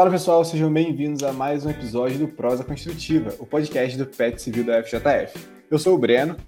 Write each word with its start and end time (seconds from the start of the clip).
Fala 0.00 0.10
pessoal, 0.10 0.42
sejam 0.42 0.72
bem-vindos 0.72 1.22
a 1.22 1.30
mais 1.30 1.66
um 1.66 1.68
episódio 1.68 2.20
do 2.20 2.26
Prosa 2.26 2.64
Construtiva, 2.64 3.34
o 3.38 3.44
podcast 3.44 3.98
do 3.98 4.06
PET 4.06 4.40
Civil 4.40 4.64
da 4.64 4.82
FJF. 4.82 5.38
Eu 5.70 5.78
sou 5.78 5.94
o 5.94 5.98
Breno. 5.98 6.38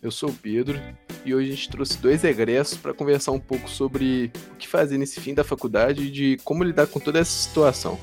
Eu 0.00 0.12
sou 0.12 0.28
o 0.28 0.32
Pedro 0.32 0.80
e 1.24 1.34
hoje 1.34 1.48
a 1.48 1.54
gente 1.56 1.68
trouxe 1.68 1.98
dois 1.98 2.22
egressos 2.22 2.78
para 2.78 2.94
conversar 2.94 3.32
um 3.32 3.40
pouco 3.40 3.68
sobre 3.68 4.30
o 4.52 4.54
que 4.54 4.68
fazer 4.68 4.96
nesse 4.96 5.20
fim 5.20 5.34
da 5.34 5.42
faculdade 5.42 6.04
e 6.04 6.08
de 6.08 6.36
como 6.44 6.62
lidar 6.62 6.86
com 6.86 7.00
toda 7.00 7.18
essa 7.18 7.32
situação. 7.32 7.98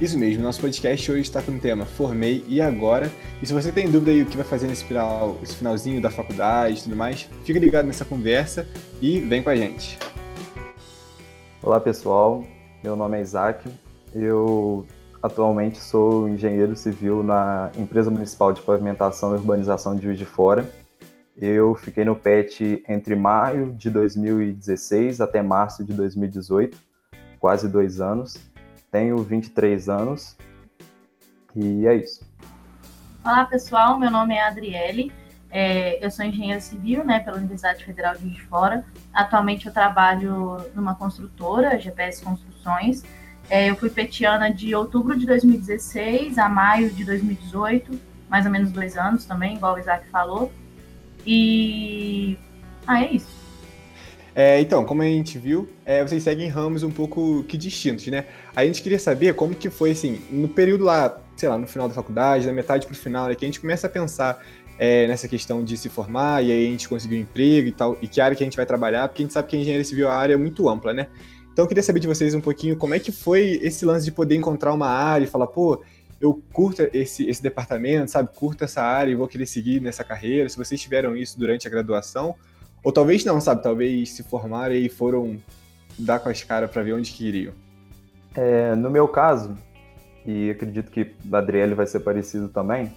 Isso 0.00 0.18
mesmo, 0.18 0.42
nosso 0.42 0.60
podcast 0.60 1.12
hoje 1.12 1.20
está 1.20 1.40
com 1.40 1.52
o 1.52 1.60
tema 1.60 1.86
Formei 1.86 2.44
e 2.48 2.60
Agora. 2.60 3.12
E 3.40 3.46
se 3.46 3.52
você 3.52 3.70
tem 3.70 3.88
dúvida 3.88 4.10
aí 4.10 4.22
o 4.22 4.26
que 4.26 4.36
vai 4.36 4.44
fazer 4.44 4.66
nesse 4.66 4.82
final, 4.82 5.38
esse 5.40 5.54
finalzinho 5.54 6.02
da 6.02 6.10
faculdade 6.10 6.80
e 6.80 6.82
tudo 6.82 6.96
mais, 6.96 7.28
fica 7.44 7.60
ligado 7.60 7.86
nessa 7.86 8.04
conversa 8.04 8.68
e 9.00 9.20
vem 9.20 9.40
com 9.40 9.50
a 9.50 9.54
gente. 9.54 9.96
Olá 11.62 11.78
pessoal, 11.78 12.44
meu 12.82 12.94
nome 12.94 13.18
é 13.18 13.20
Isaac, 13.20 13.68
eu 14.14 14.86
atualmente 15.22 15.78
sou 15.78 16.28
engenheiro 16.28 16.76
civil 16.76 17.22
na 17.22 17.70
Empresa 17.76 18.10
Municipal 18.10 18.52
de 18.52 18.62
Pavimentação 18.62 19.32
e 19.32 19.38
Urbanização 19.38 19.96
de 19.96 20.04
Juiz 20.04 20.18
de 20.18 20.24
Fora. 20.24 20.68
Eu 21.36 21.74
fiquei 21.74 22.04
no 22.04 22.16
PET 22.16 22.82
entre 22.88 23.14
maio 23.14 23.72
de 23.72 23.90
2016 23.90 25.20
até 25.20 25.42
março 25.42 25.84
de 25.84 25.92
2018, 25.92 26.78
quase 27.38 27.68
dois 27.68 28.00
anos. 28.00 28.36
Tenho 28.90 29.18
23 29.18 29.88
anos. 29.88 30.36
E 31.54 31.86
é 31.86 31.96
isso. 31.96 32.24
Olá 33.24 33.44
pessoal, 33.44 33.98
meu 33.98 34.10
nome 34.10 34.34
é 34.34 34.42
Adriele, 34.42 35.12
é, 35.50 36.04
eu 36.04 36.10
sou 36.10 36.24
engenheira 36.24 36.60
civil 36.60 37.04
né, 37.04 37.20
pela 37.20 37.36
Universidade 37.36 37.84
Federal 37.84 38.14
de 38.14 38.22
Juiz 38.22 38.34
de 38.34 38.42
Fora. 38.42 38.84
Atualmente 39.12 39.66
eu 39.66 39.72
trabalho 39.72 40.58
numa 40.74 40.94
construtora, 40.94 41.78
GPS 41.78 42.22
Construções. 42.22 43.02
É, 43.50 43.70
eu 43.70 43.76
fui 43.76 43.88
petiana 43.88 44.52
de 44.52 44.74
outubro 44.74 45.18
de 45.18 45.24
2016 45.24 46.36
a 46.36 46.48
maio 46.48 46.90
de 46.90 47.04
2018, 47.04 47.98
mais 48.28 48.44
ou 48.44 48.52
menos 48.52 48.70
dois 48.70 48.96
anos 48.96 49.24
também, 49.24 49.56
igual 49.56 49.76
o 49.76 49.78
Isaac 49.78 50.06
falou. 50.10 50.52
E. 51.26 52.38
Ah, 52.86 53.02
é 53.02 53.12
isso. 53.12 53.38
É, 54.34 54.60
então, 54.60 54.84
como 54.84 55.02
a 55.02 55.04
gente 55.04 55.36
viu, 55.36 55.68
é, 55.84 56.00
vocês 56.06 56.22
seguem 56.22 56.48
ramos 56.48 56.82
um 56.82 56.90
pouco 56.90 57.42
que 57.44 57.56
distintos, 57.56 58.06
né? 58.06 58.26
A 58.54 58.64
gente 58.64 58.82
queria 58.82 58.98
saber 58.98 59.34
como 59.34 59.54
que 59.54 59.68
foi, 59.68 59.90
assim, 59.90 60.20
no 60.30 60.46
período 60.46 60.84
lá, 60.84 61.18
sei 61.36 61.48
lá, 61.48 61.58
no 61.58 61.66
final 61.66 61.88
da 61.88 61.94
faculdade, 61.94 62.46
da 62.46 62.52
metade 62.52 62.86
para 62.86 62.92
o 62.92 62.96
final, 62.96 63.26
né, 63.26 63.34
que 63.34 63.44
a 63.44 63.48
gente 63.48 63.58
começa 63.58 63.88
a 63.88 63.90
pensar 63.90 64.40
é, 64.78 65.06
nessa 65.08 65.26
questão 65.26 65.64
de 65.64 65.76
se 65.76 65.88
formar 65.88 66.44
e 66.44 66.52
aí 66.52 66.66
a 66.66 66.70
gente 66.70 66.88
conseguir 66.88 67.16
um 67.16 67.20
emprego 67.20 67.68
e 67.68 67.72
tal, 67.72 67.98
e 68.00 68.06
que 68.06 68.20
área 68.20 68.36
que 68.36 68.42
a 68.42 68.46
gente 68.46 68.56
vai 68.56 68.64
trabalhar, 68.64 69.08
porque 69.08 69.22
a 69.22 69.24
gente 69.24 69.32
sabe 69.32 69.48
que 69.48 69.56
a 69.56 69.58
engenharia 69.58 69.84
civil 69.84 70.06
é 70.06 70.10
uma 70.10 70.16
área 70.16 70.38
muito 70.38 70.68
ampla, 70.68 70.92
né? 70.92 71.08
Então 71.52 71.64
eu 71.64 71.68
queria 71.68 71.82
saber 71.82 71.98
de 71.98 72.06
vocês 72.06 72.34
um 72.34 72.40
pouquinho 72.40 72.76
como 72.76 72.94
é 72.94 73.00
que 73.00 73.10
foi 73.10 73.58
esse 73.62 73.84
lance 73.84 74.04
de 74.04 74.12
poder 74.12 74.36
encontrar 74.36 74.72
uma 74.72 74.86
área 74.88 75.24
e 75.24 75.28
falar, 75.28 75.48
pô, 75.48 75.82
eu 76.20 76.40
curto 76.52 76.88
esse, 76.92 77.28
esse 77.28 77.42
departamento, 77.42 78.10
sabe? 78.10 78.28
Curto 78.32 78.62
essa 78.64 78.80
área 78.82 79.10
e 79.10 79.14
vou 79.16 79.26
querer 79.26 79.46
seguir 79.46 79.80
nessa 79.80 80.04
carreira. 80.04 80.48
Se 80.48 80.56
vocês 80.56 80.80
tiveram 80.80 81.16
isso 81.16 81.38
durante 81.38 81.66
a 81.66 81.70
graduação, 81.70 82.36
ou 82.82 82.92
talvez 82.92 83.24
não, 83.24 83.40
sabe? 83.40 83.62
Talvez 83.62 84.12
se 84.12 84.22
formaram 84.22 84.74
e 84.74 84.88
foram 84.88 85.36
dar 85.98 86.20
com 86.20 86.28
as 86.28 86.42
caras 86.44 86.70
para 86.70 86.82
ver 86.82 86.92
onde 86.92 87.10
que 87.10 87.26
iriam. 87.26 87.52
É, 88.34 88.74
no 88.76 88.88
meu 88.88 89.08
caso, 89.08 89.56
e 90.24 90.50
acredito 90.50 90.90
que 90.90 91.12
da 91.24 91.38
Adriele 91.38 91.74
vai 91.74 91.86
ser 91.86 92.00
parecido 92.00 92.48
também, 92.48 92.92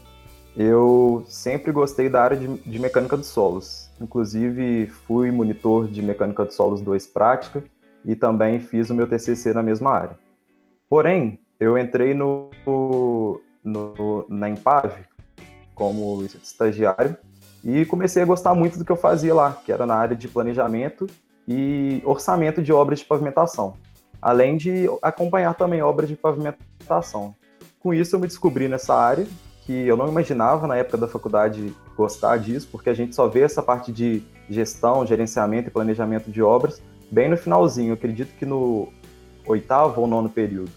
eu 0.56 1.24
sempre 1.28 1.72
gostei 1.72 2.10
da 2.10 2.22
área 2.22 2.38
de, 2.38 2.48
de 2.48 2.80
mecânica 2.80 3.16
dos 3.16 3.28
solos. 3.28 3.90
Inclusive, 4.00 4.88
fui 4.88 5.32
monitor 5.32 5.88
de 5.88 6.02
mecânica 6.02 6.44
dos 6.44 6.56
solos 6.56 6.82
2 6.82 7.08
prática 7.08 7.64
e 8.04 8.16
também 8.16 8.60
fiz 8.60 8.90
o 8.90 8.94
meu 8.94 9.08
TCC 9.08 9.54
na 9.54 9.64
mesma 9.64 9.92
área. 9.92 10.20
Porém, 10.90 11.40
eu 11.60 11.78
entrei 11.78 12.14
no, 12.14 12.50
no 13.64 14.26
na 14.28 14.50
Empave 14.50 15.06
como 15.74 16.24
estagiário 16.24 17.16
e 17.64 17.86
comecei 17.86 18.24
a 18.24 18.26
gostar 18.26 18.54
muito 18.54 18.78
do 18.78 18.84
que 18.84 18.92
eu 18.92 18.98
fazia 18.98 19.34
lá, 19.34 19.54
que 19.66 19.72
era 19.72 19.86
na 19.86 19.96
área 19.96 20.16
de 20.16 20.28
planejamento 20.28 21.08
e 21.48 22.02
orçamento 22.04 22.62
de 22.62 22.74
obras 22.74 23.00
de 23.00 23.06
pavimentação, 23.06 23.76
além 24.22 24.58
de 24.58 24.90
acompanhar 25.02 25.54
também 25.54 25.82
obras 25.82 26.10
de 26.10 26.16
pavimentação. 26.16 27.36
Com 27.80 27.94
isso, 27.94 28.16
eu 28.16 28.20
me 28.20 28.28
descobri 28.28 28.68
nessa 28.68 28.94
área 28.96 29.26
que 29.72 29.88
eu 29.88 29.96
não 29.96 30.10
imaginava 30.10 30.68
na 30.68 30.76
época 30.76 30.98
da 30.98 31.08
faculdade 31.08 31.74
gostar 31.96 32.38
disso, 32.38 32.68
porque 32.70 32.90
a 32.90 32.94
gente 32.94 33.16
só 33.16 33.30
vê 33.30 33.42
essa 33.42 33.64
parte 33.64 33.90
de 33.90 34.22
gestão, 34.50 35.08
gerenciamento 35.08 35.70
e 35.70 35.72
planejamento 35.72 36.30
de 36.30 36.42
obras 36.42 36.82
bem 37.10 37.30
no 37.30 37.38
finalzinho, 37.38 37.94
acredito 37.94 38.36
que 38.38 38.46
no 38.46 38.92
oitavo 39.48 40.02
ou 40.02 40.08
nono 40.08 40.30
período. 40.30 40.72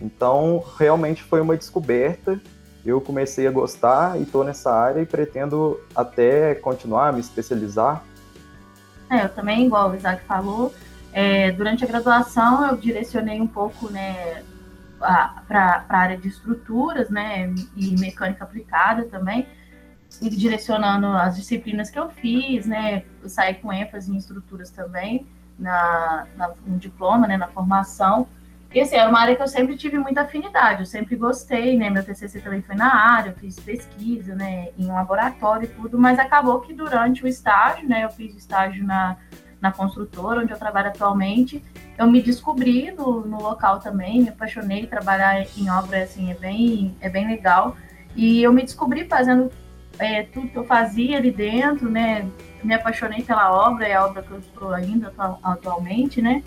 Então, 0.00 0.62
realmente 0.76 1.22
foi 1.22 1.40
uma 1.40 1.56
descoberta 1.56 2.40
eu 2.84 3.00
comecei 3.00 3.46
a 3.46 3.50
gostar 3.52 4.18
e 4.18 4.22
estou 4.22 4.42
nessa 4.42 4.74
área 4.74 5.00
e 5.00 5.06
pretendo 5.06 5.80
até 5.94 6.56
continuar, 6.56 7.12
me 7.12 7.20
especializar. 7.20 8.02
É, 9.08 9.24
eu 9.24 9.28
também, 9.28 9.66
igual 9.66 9.90
o 9.90 9.94
Isaac 9.94 10.24
falou, 10.24 10.74
é, 11.12 11.52
durante 11.52 11.84
a 11.84 11.86
graduação 11.86 12.66
eu 12.66 12.76
direcionei 12.76 13.40
um 13.40 13.46
pouco 13.46 13.88
né, 13.88 14.42
para 15.02 15.84
a 15.88 15.96
área 15.96 16.16
de 16.16 16.28
estruturas 16.28 17.10
né, 17.10 17.52
e 17.76 17.98
mecânica 17.98 18.44
aplicada 18.44 19.04
também, 19.04 19.46
e 20.20 20.28
direcionando 20.30 21.06
as 21.06 21.36
disciplinas 21.36 21.90
que 21.90 21.98
eu 21.98 22.08
fiz, 22.10 22.66
né, 22.66 23.04
eu 23.22 23.28
saí 23.28 23.54
com 23.54 23.72
ênfase 23.72 24.12
em 24.12 24.16
estruturas 24.16 24.70
também, 24.70 25.26
na, 25.58 26.26
na, 26.36 26.50
no 26.66 26.78
diploma, 26.78 27.26
né, 27.26 27.36
na 27.36 27.48
formação, 27.48 28.28
e 28.74 28.80
assim, 28.80 28.96
era 28.96 29.08
uma 29.08 29.20
área 29.20 29.36
que 29.36 29.42
eu 29.42 29.48
sempre 29.48 29.76
tive 29.76 29.98
muita 29.98 30.22
afinidade, 30.22 30.80
eu 30.80 30.86
sempre 30.86 31.14
gostei, 31.14 31.76
né? 31.76 31.90
Meu 31.90 32.02
TCC 32.02 32.40
também 32.40 32.62
foi 32.62 32.74
na 32.74 32.90
área, 32.90 33.28
eu 33.28 33.34
fiz 33.34 33.60
pesquisa, 33.60 34.34
né? 34.34 34.68
Em 34.78 34.86
um 34.86 34.94
laboratório 34.94 35.64
e 35.64 35.68
tudo, 35.68 35.98
mas 35.98 36.18
acabou 36.18 36.58
que 36.60 36.72
durante 36.72 37.22
o 37.22 37.28
estágio, 37.28 37.86
né? 37.86 38.02
Eu 38.02 38.08
fiz 38.08 38.34
estágio 38.34 38.82
na, 38.82 39.18
na 39.62 39.70
construtora, 39.70 40.40
onde 40.40 40.52
eu 40.52 40.58
trabalho 40.58 40.88
atualmente, 40.88 41.62
eu 41.96 42.10
me 42.10 42.20
descobri 42.20 42.90
no, 42.90 43.20
no 43.20 43.40
local 43.40 43.78
também, 43.78 44.20
me 44.20 44.28
apaixonei, 44.28 44.88
trabalhar 44.88 45.46
em 45.56 45.70
obra, 45.70 46.02
assim, 46.02 46.32
é 46.32 46.34
bem, 46.34 46.96
é 47.00 47.08
bem 47.08 47.28
legal. 47.28 47.76
E 48.16 48.42
eu 48.42 48.52
me 48.52 48.62
descobri 48.62 49.06
fazendo 49.06 49.52
é, 50.00 50.24
tudo 50.24 50.48
que 50.48 50.56
eu 50.56 50.64
fazia 50.64 51.18
ali 51.18 51.30
dentro, 51.30 51.88
né? 51.88 52.28
Me 52.64 52.74
apaixonei 52.74 53.22
pela 53.22 53.52
obra, 53.52 53.86
é 53.86 53.94
a 53.94 54.04
obra 54.04 54.22
que 54.22 54.32
eu 54.32 54.38
estou 54.40 54.72
ainda 54.72 55.12
atualmente, 55.44 56.20
né? 56.20 56.42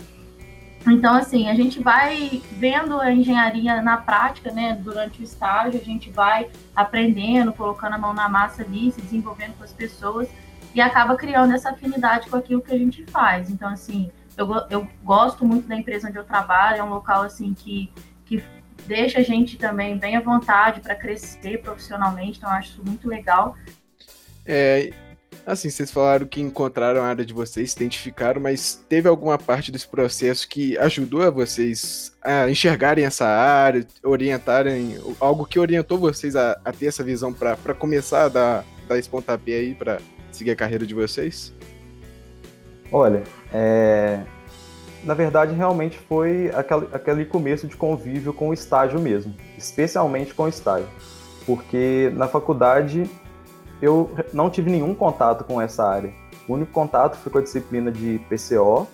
Então, 0.86 1.14
assim, 1.14 1.48
a 1.48 1.54
gente 1.54 1.82
vai 1.82 2.42
vendo 2.52 3.00
a 3.00 3.10
engenharia 3.10 3.80
na 3.80 3.96
prática, 3.96 4.52
né? 4.52 4.78
Durante 4.80 5.22
o 5.22 5.24
estágio, 5.24 5.80
a 5.80 5.84
gente 5.84 6.10
vai 6.10 6.48
aprendendo, 6.76 7.52
colocando 7.52 7.94
a 7.94 7.98
mão 7.98 8.12
na 8.12 8.28
massa 8.28 8.62
ali, 8.62 8.92
se 8.92 9.00
desenvolvendo 9.00 9.56
com 9.56 9.64
as 9.64 9.72
pessoas 9.72 10.28
e 10.76 10.80
acaba 10.82 11.16
criando 11.16 11.54
essa 11.54 11.70
afinidade 11.70 12.28
com 12.28 12.36
aquilo 12.36 12.60
que 12.60 12.70
a 12.70 12.76
gente 12.76 13.02
faz. 13.06 13.48
Então, 13.48 13.70
assim, 13.70 14.10
eu, 14.36 14.46
eu 14.68 14.86
gosto 15.02 15.42
muito 15.42 15.66
da 15.66 15.74
empresa 15.74 16.06
onde 16.06 16.18
eu 16.18 16.24
trabalho, 16.24 16.80
é 16.80 16.84
um 16.84 16.90
local, 16.90 17.22
assim, 17.22 17.54
que, 17.54 17.90
que 18.26 18.44
deixa 18.86 19.20
a 19.20 19.22
gente 19.22 19.56
também 19.56 19.96
bem 19.96 20.16
à 20.16 20.20
vontade 20.20 20.82
para 20.82 20.94
crescer 20.94 21.62
profissionalmente, 21.62 22.36
então 22.36 22.50
acho 22.50 22.72
isso 22.72 22.82
muito 22.84 23.08
legal. 23.08 23.56
É, 24.44 24.92
Assim, 25.46 25.70
vocês 25.70 25.92
falaram 25.92 26.26
que 26.26 26.40
encontraram 26.40 27.00
a 27.00 27.06
área 27.06 27.24
de 27.24 27.32
vocês, 27.32 27.72
identificaram, 27.74 28.40
mas 28.40 28.84
teve 28.88 29.08
alguma 29.08 29.38
parte 29.38 29.70
desse 29.70 29.86
processo 29.86 30.48
que 30.48 30.76
ajudou 30.78 31.22
a 31.22 31.30
vocês 31.30 32.12
a 32.20 32.50
enxergarem 32.50 33.04
essa 33.04 33.26
área, 33.26 33.86
orientarem, 34.02 34.98
algo 35.20 35.46
que 35.46 35.60
orientou 35.60 35.98
vocês 35.98 36.34
a, 36.34 36.60
a 36.64 36.72
ter 36.72 36.86
essa 36.86 37.04
visão 37.04 37.32
para 37.32 37.74
começar 37.74 38.24
a 38.24 38.28
dar, 38.28 38.64
dar 38.88 38.98
esse 38.98 39.08
pontapé 39.08 39.52
aí 39.52 39.72
para 39.72 40.00
seguir 40.36 40.52
a 40.52 40.56
carreira 40.56 40.86
de 40.86 40.94
vocês? 40.94 41.52
Olha, 42.92 43.22
é... 43.52 44.20
na 45.02 45.14
verdade 45.14 45.54
realmente 45.54 45.98
foi 45.98 46.50
aquele, 46.92 47.24
começo 47.24 47.66
de 47.66 47.76
convívio 47.76 48.32
com 48.32 48.50
o 48.50 48.54
estágio 48.54 49.00
mesmo, 49.00 49.34
especialmente 49.58 50.34
com 50.34 50.44
o 50.44 50.48
estágio, 50.48 50.88
porque 51.44 52.12
na 52.14 52.28
faculdade 52.28 53.10
eu 53.82 54.10
não 54.32 54.48
tive 54.48 54.70
nenhum 54.70 54.94
contato 54.94 55.44
com 55.44 55.60
essa 55.60 55.84
área. 55.84 56.12
O 56.48 56.54
único 56.54 56.72
contato 56.72 57.16
foi 57.16 57.32
com 57.32 57.38
a 57.38 57.42
disciplina 57.42 57.90
de 57.90 58.20
PCO, 58.28 58.86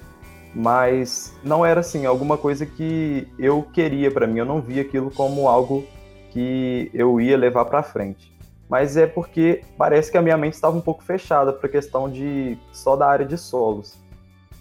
mas 0.54 1.34
não 1.44 1.64
era 1.64 1.80
assim 1.80 2.06
alguma 2.06 2.36
coisa 2.36 2.66
que 2.66 3.28
eu 3.38 3.62
queria 3.72 4.10
para 4.10 4.26
mim. 4.26 4.38
Eu 4.38 4.46
não 4.46 4.60
via 4.60 4.82
aquilo 4.82 5.10
como 5.10 5.48
algo 5.48 5.84
que 6.30 6.90
eu 6.94 7.20
ia 7.20 7.36
levar 7.36 7.66
para 7.66 7.82
frente. 7.82 8.32
Mas 8.72 8.96
é 8.96 9.06
porque 9.06 9.60
parece 9.76 10.10
que 10.10 10.16
a 10.16 10.22
minha 10.22 10.38
mente 10.38 10.54
estava 10.54 10.74
um 10.74 10.80
pouco 10.80 11.04
fechada 11.04 11.52
para 11.52 11.66
a 11.66 11.70
questão 11.70 12.08
de 12.08 12.56
só 12.72 12.96
da 12.96 13.06
área 13.06 13.26
de 13.26 13.36
solos. 13.36 13.98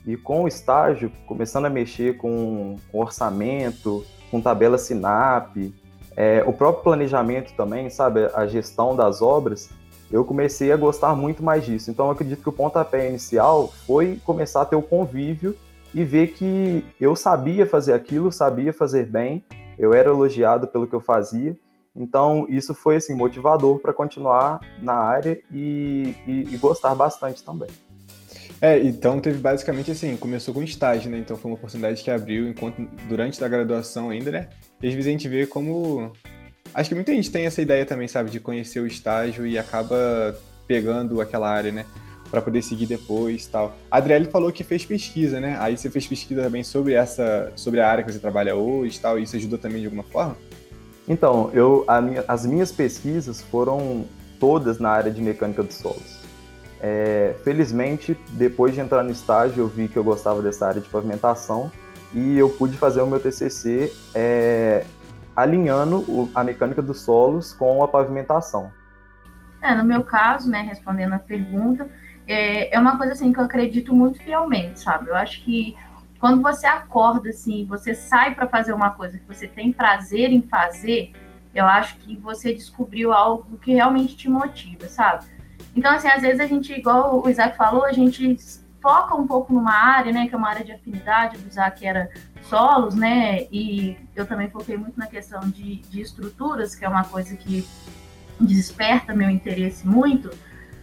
E 0.05 0.17
com 0.17 0.43
o 0.43 0.49
estágio, 0.49 1.09
começando 1.25 1.67
a 1.67 1.69
mexer 1.69 2.17
com, 2.17 2.75
com 2.91 2.99
orçamento, 2.99 4.03
com 4.29 4.41
tabela 4.41 4.77
SINAP, 4.77 5.73
é, 6.17 6.43
o 6.45 6.51
próprio 6.51 6.83
planejamento 6.83 7.53
também, 7.53 7.89
sabe, 7.89 8.29
a 8.33 8.45
gestão 8.45 8.97
das 8.97 9.21
obras, 9.21 9.69
eu 10.11 10.25
comecei 10.25 10.73
a 10.73 10.75
gostar 10.75 11.15
muito 11.15 11.41
mais 11.41 11.63
disso. 11.63 11.89
Então, 11.89 12.07
eu 12.07 12.11
acredito 12.11 12.43
que 12.43 12.49
o 12.49 12.51
pontapé 12.51 13.07
inicial 13.07 13.69
foi 13.87 14.19
começar 14.25 14.63
a 14.63 14.65
ter 14.65 14.75
o 14.75 14.81
convívio 14.81 15.55
e 15.93 16.03
ver 16.03 16.33
que 16.33 16.83
eu 16.99 17.15
sabia 17.15 17.65
fazer 17.65 17.93
aquilo, 17.93 18.29
sabia 18.29 18.73
fazer 18.73 19.05
bem, 19.05 19.41
eu 19.79 19.93
era 19.93 20.09
elogiado 20.09 20.67
pelo 20.67 20.85
que 20.85 20.93
eu 20.93 20.99
fazia. 20.99 21.55
Então, 21.95 22.45
isso 22.49 22.73
foi 22.73 22.95
assim, 22.95 23.13
motivador 23.13 23.79
para 23.79 23.93
continuar 23.93 24.61
na 24.81 24.93
área 24.93 25.39
e, 25.51 26.15
e, 26.25 26.47
e, 26.53 26.57
gostar 26.57 26.95
bastante 26.95 27.43
também. 27.43 27.69
É, 28.61 28.79
então 28.79 29.19
teve 29.19 29.39
basicamente 29.39 29.91
assim, 29.91 30.15
começou 30.15 30.53
com 30.53 30.61
estágio, 30.61 31.09
né? 31.09 31.17
Então 31.17 31.35
foi 31.35 31.49
uma 31.51 31.57
oportunidade 31.57 32.01
que 32.03 32.11
abriu 32.11 32.47
enquanto 32.47 32.87
durante 33.09 33.39
da 33.39 33.47
graduação 33.47 34.09
ainda, 34.09 34.31
né? 34.31 34.49
E 34.81 34.87
às 34.87 34.93
vezes 34.93 35.07
a 35.07 35.11
gente 35.11 35.27
vê 35.27 35.47
como 35.47 36.11
acho 36.73 36.87
que 36.87 36.95
muita 36.95 37.11
gente 37.11 37.31
tem 37.31 37.45
essa 37.45 37.61
ideia 37.61 37.85
também, 37.85 38.07
sabe, 38.07 38.29
de 38.29 38.39
conhecer 38.39 38.79
o 38.79 38.87
estágio 38.87 39.45
e 39.47 39.57
acaba 39.57 40.39
pegando 40.67 41.19
aquela 41.19 41.49
área, 41.49 41.71
né? 41.71 41.85
para 42.31 42.41
poder 42.41 42.61
seguir 42.61 42.85
depois 42.85 43.45
tal. 43.45 43.75
A 43.91 43.97
Adriele 43.97 44.25
falou 44.25 44.51
que 44.53 44.63
fez 44.63 44.85
pesquisa, 44.85 45.41
né? 45.41 45.57
Aí 45.59 45.77
você 45.77 45.89
fez 45.89 46.07
pesquisa 46.07 46.41
também 46.43 46.63
sobre 46.63 46.93
essa, 46.93 47.51
sobre 47.57 47.81
a 47.81 47.89
área 47.89 48.03
que 48.03 48.11
você 48.11 48.19
trabalha 48.19 48.55
hoje 48.55 48.97
tal, 48.99 49.19
e 49.19 49.23
isso 49.23 49.35
ajudou 49.35 49.59
também 49.59 49.81
de 49.81 49.87
alguma 49.87 50.03
forma? 50.03 50.37
Então, 51.07 51.49
eu, 51.53 51.85
minha, 52.03 52.23
as 52.27 52.45
minhas 52.45 52.71
pesquisas 52.71 53.41
foram 53.41 54.05
todas 54.39 54.79
na 54.79 54.89
área 54.89 55.11
de 55.11 55.21
mecânica 55.21 55.63
dos 55.63 55.75
solos. 55.75 56.19
É, 56.79 57.35
felizmente, 57.43 58.17
depois 58.29 58.73
de 58.73 58.79
entrar 58.79 59.03
no 59.03 59.11
estágio, 59.11 59.61
eu 59.61 59.67
vi 59.67 59.87
que 59.87 59.97
eu 59.97 60.03
gostava 60.03 60.41
dessa 60.41 60.67
área 60.67 60.81
de 60.81 60.89
pavimentação 60.89 61.71
e 62.13 62.37
eu 62.37 62.49
pude 62.49 62.75
fazer 62.75 63.01
o 63.01 63.07
meu 63.07 63.19
TCC 63.19 63.93
é, 64.15 64.83
alinhando 65.35 65.97
o, 65.99 66.29
a 66.33 66.43
mecânica 66.43 66.81
dos 66.81 67.01
solos 67.01 67.53
com 67.53 67.83
a 67.83 67.87
pavimentação. 67.87 68.71
É, 69.61 69.75
no 69.75 69.83
meu 69.83 70.03
caso, 70.03 70.49
né, 70.49 70.61
respondendo 70.61 71.13
a 71.13 71.19
pergunta, 71.19 71.87
é, 72.27 72.75
é 72.75 72.79
uma 72.79 72.97
coisa 72.97 73.13
assim 73.13 73.31
que 73.31 73.39
eu 73.39 73.43
acredito 73.43 73.93
muito 73.93 74.17
fielmente, 74.19 74.79
sabe? 74.79 75.09
Eu 75.09 75.15
acho 75.15 75.43
que 75.43 75.75
quando 76.21 76.39
você 76.39 76.67
acorda 76.67 77.29
assim, 77.29 77.65
você 77.65 77.95
sai 77.95 78.35
para 78.35 78.47
fazer 78.47 78.73
uma 78.73 78.91
coisa 78.91 79.17
que 79.17 79.25
você 79.25 79.47
tem 79.47 79.73
prazer 79.73 80.31
em 80.31 80.43
fazer, 80.43 81.11
eu 81.53 81.65
acho 81.65 81.97
que 81.97 82.15
você 82.15 82.53
descobriu 82.53 83.11
algo 83.11 83.57
que 83.57 83.73
realmente 83.73 84.15
te 84.15 84.29
motiva, 84.29 84.87
sabe? 84.87 85.25
Então, 85.75 85.91
assim, 85.91 86.07
às 86.07 86.21
vezes 86.21 86.39
a 86.39 86.45
gente, 86.45 86.71
igual 86.71 87.25
o 87.25 87.27
Isaac 87.27 87.57
falou, 87.57 87.85
a 87.85 87.91
gente 87.91 88.37
foca 88.79 89.15
um 89.15 89.25
pouco 89.25 89.51
numa 89.51 89.73
área, 89.73 90.13
né, 90.13 90.27
que 90.27 90.35
é 90.35 90.37
uma 90.37 90.47
área 90.49 90.63
de 90.63 90.71
afinidade, 90.71 91.39
do 91.39 91.47
Isaac 91.47 91.83
era 91.83 92.07
solos, 92.43 92.93
né, 92.93 93.47
e 93.51 93.97
eu 94.15 94.25
também 94.27 94.47
foquei 94.47 94.77
muito 94.77 94.99
na 94.99 95.07
questão 95.07 95.39
de, 95.41 95.77
de 95.77 96.01
estruturas, 96.01 96.75
que 96.75 96.85
é 96.85 96.89
uma 96.89 97.03
coisa 97.03 97.35
que 97.35 97.67
desperta 98.39 99.13
meu 99.15 99.29
interesse 99.29 99.87
muito, 99.87 100.29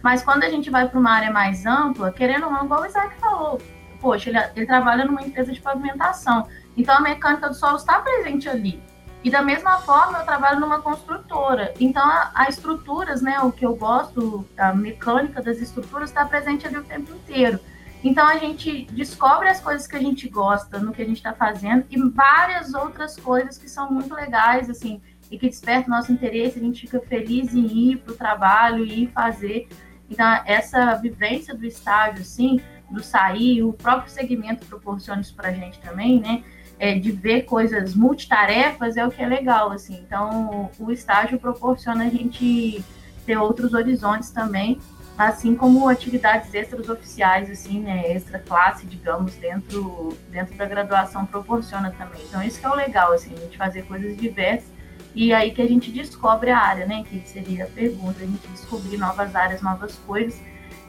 mas 0.01 0.21
quando 0.21 0.43
a 0.43 0.49
gente 0.49 0.69
vai 0.69 0.87
para 0.87 0.99
uma 0.99 1.11
área 1.11 1.31
mais 1.31 1.65
ampla, 1.65 2.11
querendo 2.11 2.45
ou 2.45 2.51
não, 2.51 2.65
igual 2.65 2.81
o 2.81 2.85
Isaac 2.85 3.15
falou, 3.19 3.61
poxa, 4.01 4.29
ele, 4.29 4.39
ele 4.55 4.65
trabalha 4.65 5.05
numa 5.05 5.21
empresa 5.21 5.51
de 5.51 5.61
pavimentação, 5.61 6.47
então 6.75 6.95
a 6.95 7.01
mecânica 7.01 7.47
do 7.47 7.55
solo 7.55 7.77
está 7.77 7.99
presente 7.99 8.47
ali. 8.47 8.81
E 9.21 9.29
da 9.29 9.41
mesma 9.41 9.79
forma, 9.79 10.19
eu 10.19 10.25
trabalho 10.25 10.61
numa 10.61 10.81
construtora. 10.81 11.73
Então, 11.79 12.09
as 12.33 12.55
estruturas, 12.55 13.21
né, 13.21 13.39
o 13.41 13.51
que 13.51 13.65
eu 13.65 13.75
gosto, 13.75 14.47
a 14.57 14.73
mecânica 14.73 15.41
das 15.41 15.57
estruturas 15.57 16.09
está 16.09 16.25
presente 16.25 16.65
ali 16.65 16.77
o 16.77 16.83
tempo 16.83 17.11
inteiro. 17.13 17.59
Então, 18.01 18.25
a 18.25 18.37
gente 18.37 18.85
descobre 18.91 19.49
as 19.49 19.59
coisas 19.59 19.85
que 19.85 19.95
a 19.97 19.99
gente 19.99 20.29
gosta 20.29 20.79
no 20.79 20.93
que 20.93 21.01
a 21.01 21.05
gente 21.05 21.17
está 21.17 21.33
fazendo 21.33 21.85
e 21.89 22.01
várias 22.01 22.73
outras 22.73 23.17
coisas 23.17 23.57
que 23.57 23.69
são 23.69 23.91
muito 23.91 24.15
legais, 24.15 24.69
assim, 24.69 25.01
e 25.29 25.37
que 25.37 25.49
despertam 25.49 25.93
nosso 25.93 26.13
interesse. 26.13 26.57
A 26.57 26.61
gente 26.61 26.81
fica 26.81 27.01
feliz 27.01 27.53
em 27.53 27.65
ir 27.65 27.97
para 27.97 28.13
o 28.13 28.17
trabalho 28.17 28.85
e 28.85 29.03
ir 29.03 29.11
fazer. 29.11 29.67
Então, 30.09 30.25
essa 30.45 30.95
vivência 30.95 31.53
do 31.53 31.65
estágio, 31.65 32.21
assim, 32.21 32.61
do 32.89 33.03
sair, 33.03 33.63
o 33.63 33.73
próprio 33.73 34.11
segmento 34.11 34.65
proporciona 34.65 35.21
isso 35.21 35.35
para 35.35 35.49
a 35.49 35.53
gente 35.53 35.79
também, 35.79 36.19
né? 36.19 36.43
É, 36.77 36.97
de 36.97 37.11
ver 37.11 37.41
coisas 37.41 37.93
multitarefas 37.93 38.95
é 38.95 39.05
o 39.05 39.11
que 39.11 39.21
é 39.21 39.27
legal, 39.27 39.71
assim. 39.71 39.99
Então, 40.05 40.71
o 40.79 40.91
estágio 40.91 41.37
proporciona 41.37 42.05
a 42.05 42.09
gente 42.09 42.83
ter 43.25 43.37
outros 43.37 43.73
horizontes 43.73 44.31
também, 44.31 44.79
assim 45.17 45.55
como 45.55 45.89
atividades 45.89 46.53
extras 46.53 46.87
oficiais, 46.87 47.49
assim, 47.49 47.81
né? 47.81 48.11
Extra 48.11 48.39
classe, 48.39 48.85
digamos, 48.85 49.35
dentro, 49.35 50.17
dentro 50.31 50.55
da 50.55 50.65
graduação 50.65 51.25
proporciona 51.25 51.91
também. 51.91 52.21
Então, 52.27 52.41
isso 52.41 52.59
que 52.59 52.65
é 52.65 52.69
o 52.69 52.75
legal, 52.75 53.11
assim, 53.11 53.33
a 53.33 53.39
gente 53.39 53.57
fazer 53.57 53.81
coisas 53.83 54.15
diversas 54.15 54.79
e 55.13 55.33
aí 55.33 55.51
que 55.51 55.61
a 55.61 55.67
gente 55.67 55.91
descobre 55.91 56.51
a 56.51 56.57
área, 56.57 56.85
né? 56.85 57.03
Que 57.03 57.19
seria 57.27 57.65
a 57.65 57.67
pergunta, 57.67 58.21
a 58.21 58.25
gente 58.25 58.47
descobrir 58.47 58.97
novas 58.97 59.35
áreas, 59.35 59.61
novas 59.61 59.95
coisas. 60.07 60.39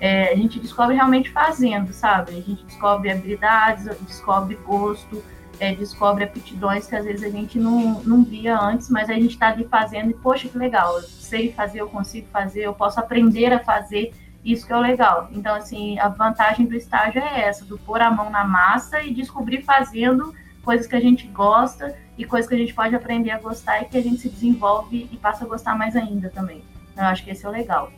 É, 0.01 0.33
a 0.33 0.37
gente 0.37 0.59
descobre 0.59 0.95
realmente 0.95 1.31
fazendo, 1.31 1.93
sabe? 1.93 2.33
A 2.33 2.41
gente 2.41 2.65
descobre 2.65 3.11
habilidades, 3.11 3.85
descobre 4.01 4.55
gosto, 4.65 5.23
é, 5.61 5.75
descobre 5.75 6.25
aptidões 6.25 6.87
que 6.87 6.97
às 6.97 7.05
vezes 7.05 7.23
a 7.23 7.29
gente 7.29 7.59
não, 7.59 8.03
não 8.03 8.25
via 8.25 8.59
antes, 8.59 8.89
mas 8.89 9.11
a 9.11 9.13
gente 9.13 9.33
está 9.33 9.49
ali 9.49 9.69
fazendo 9.69 10.11
e, 10.11 10.15
poxa, 10.15 10.49
que 10.49 10.57
legal, 10.57 10.97
eu 10.97 11.03
sei 11.03 11.53
fazer, 11.53 11.83
eu 11.83 11.89
consigo 11.89 12.27
fazer, 12.33 12.63
eu 12.63 12.73
posso 12.73 12.99
aprender 12.99 13.53
a 13.53 13.61
fazer, 13.61 14.13
isso 14.43 14.67
que 14.67 14.73
é 14.73 14.77
o 14.77 14.81
legal. 14.81 15.29
Então, 15.33 15.55
assim, 15.55 15.99
a 15.99 16.09
vantagem 16.09 16.65
do 16.65 16.75
estágio 16.75 17.21
é 17.21 17.43
essa, 17.43 17.63
do 17.67 17.79
pôr 17.79 18.01
a 18.01 18.11
mão 18.11 18.31
na 18.31 18.43
massa 18.43 19.03
e 19.03 19.13
descobrir 19.13 19.63
fazendo 19.63 20.35
coisas 20.65 20.87
que 20.87 20.97
a 20.97 21.01
gente 21.01 21.27
gosta 21.27 21.95
e 22.17 22.25
coisas 22.25 22.49
que 22.49 22.55
a 22.55 22.59
gente 22.59 22.73
pode 22.73 22.95
aprender 22.95 23.31
a 23.31 23.39
gostar 23.39 23.83
e 23.83 23.85
que 23.85 23.99
a 23.99 24.03
gente 24.03 24.19
se 24.19 24.31
desenvolve 24.31 25.09
e 25.13 25.17
passa 25.19 25.45
a 25.45 25.49
gostar 25.49 25.77
mais 25.77 25.95
ainda 25.95 26.31
também. 26.31 26.63
Eu 26.97 27.05
acho 27.05 27.23
que 27.23 27.31
esse 27.31 27.45
é 27.45 27.49
o 27.49 27.53
legal. 27.53 27.93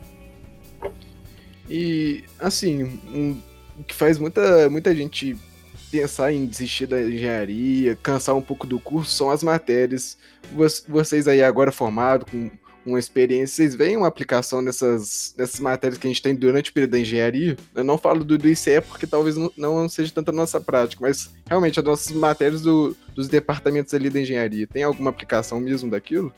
E, 1.69 2.23
assim, 2.39 2.83
um, 3.13 3.39
o 3.79 3.83
que 3.83 3.93
faz 3.93 4.17
muita, 4.17 4.69
muita 4.69 4.93
gente 4.95 5.37
pensar 5.89 6.31
em 6.33 6.45
desistir 6.45 6.87
da 6.87 7.01
engenharia, 7.01 7.95
cansar 7.95 8.35
um 8.35 8.41
pouco 8.41 8.65
do 8.65 8.79
curso, 8.79 9.11
são 9.11 9.29
as 9.29 9.43
matérias. 9.43 10.17
Vocês 10.87 11.27
aí 11.27 11.43
agora 11.43 11.71
formados, 11.71 12.29
com 12.29 12.49
uma 12.85 12.99
experiência, 12.99 13.55
vocês 13.55 13.75
veem 13.75 13.95
uma 13.95 14.07
aplicação 14.07 14.61
nessas, 14.61 15.33
nessas 15.37 15.59
matérias 15.59 15.97
que 15.97 16.07
a 16.07 16.09
gente 16.09 16.21
tem 16.21 16.35
durante 16.35 16.71
o 16.71 16.73
período 16.73 16.91
da 16.91 16.99
engenharia? 16.99 17.55
Eu 17.73 17.83
não 17.83 17.97
falo 17.97 18.23
do, 18.23 18.37
do 18.37 18.49
ICE 18.49 18.81
porque 18.81 19.07
talvez 19.07 19.37
não, 19.37 19.51
não 19.55 19.87
seja 19.87 20.11
tanta 20.11 20.31
nossa 20.31 20.59
prática, 20.59 21.01
mas 21.01 21.31
realmente 21.47 21.79
as 21.79 21.85
nossas 21.85 22.11
matérias 22.11 22.61
do, 22.61 22.95
dos 23.15 23.27
departamentos 23.27 23.93
ali 23.93 24.09
da 24.09 24.19
engenharia, 24.19 24.67
tem 24.67 24.83
alguma 24.83 25.11
aplicação 25.11 25.59
mesmo 25.59 25.89
daquilo? 25.89 26.33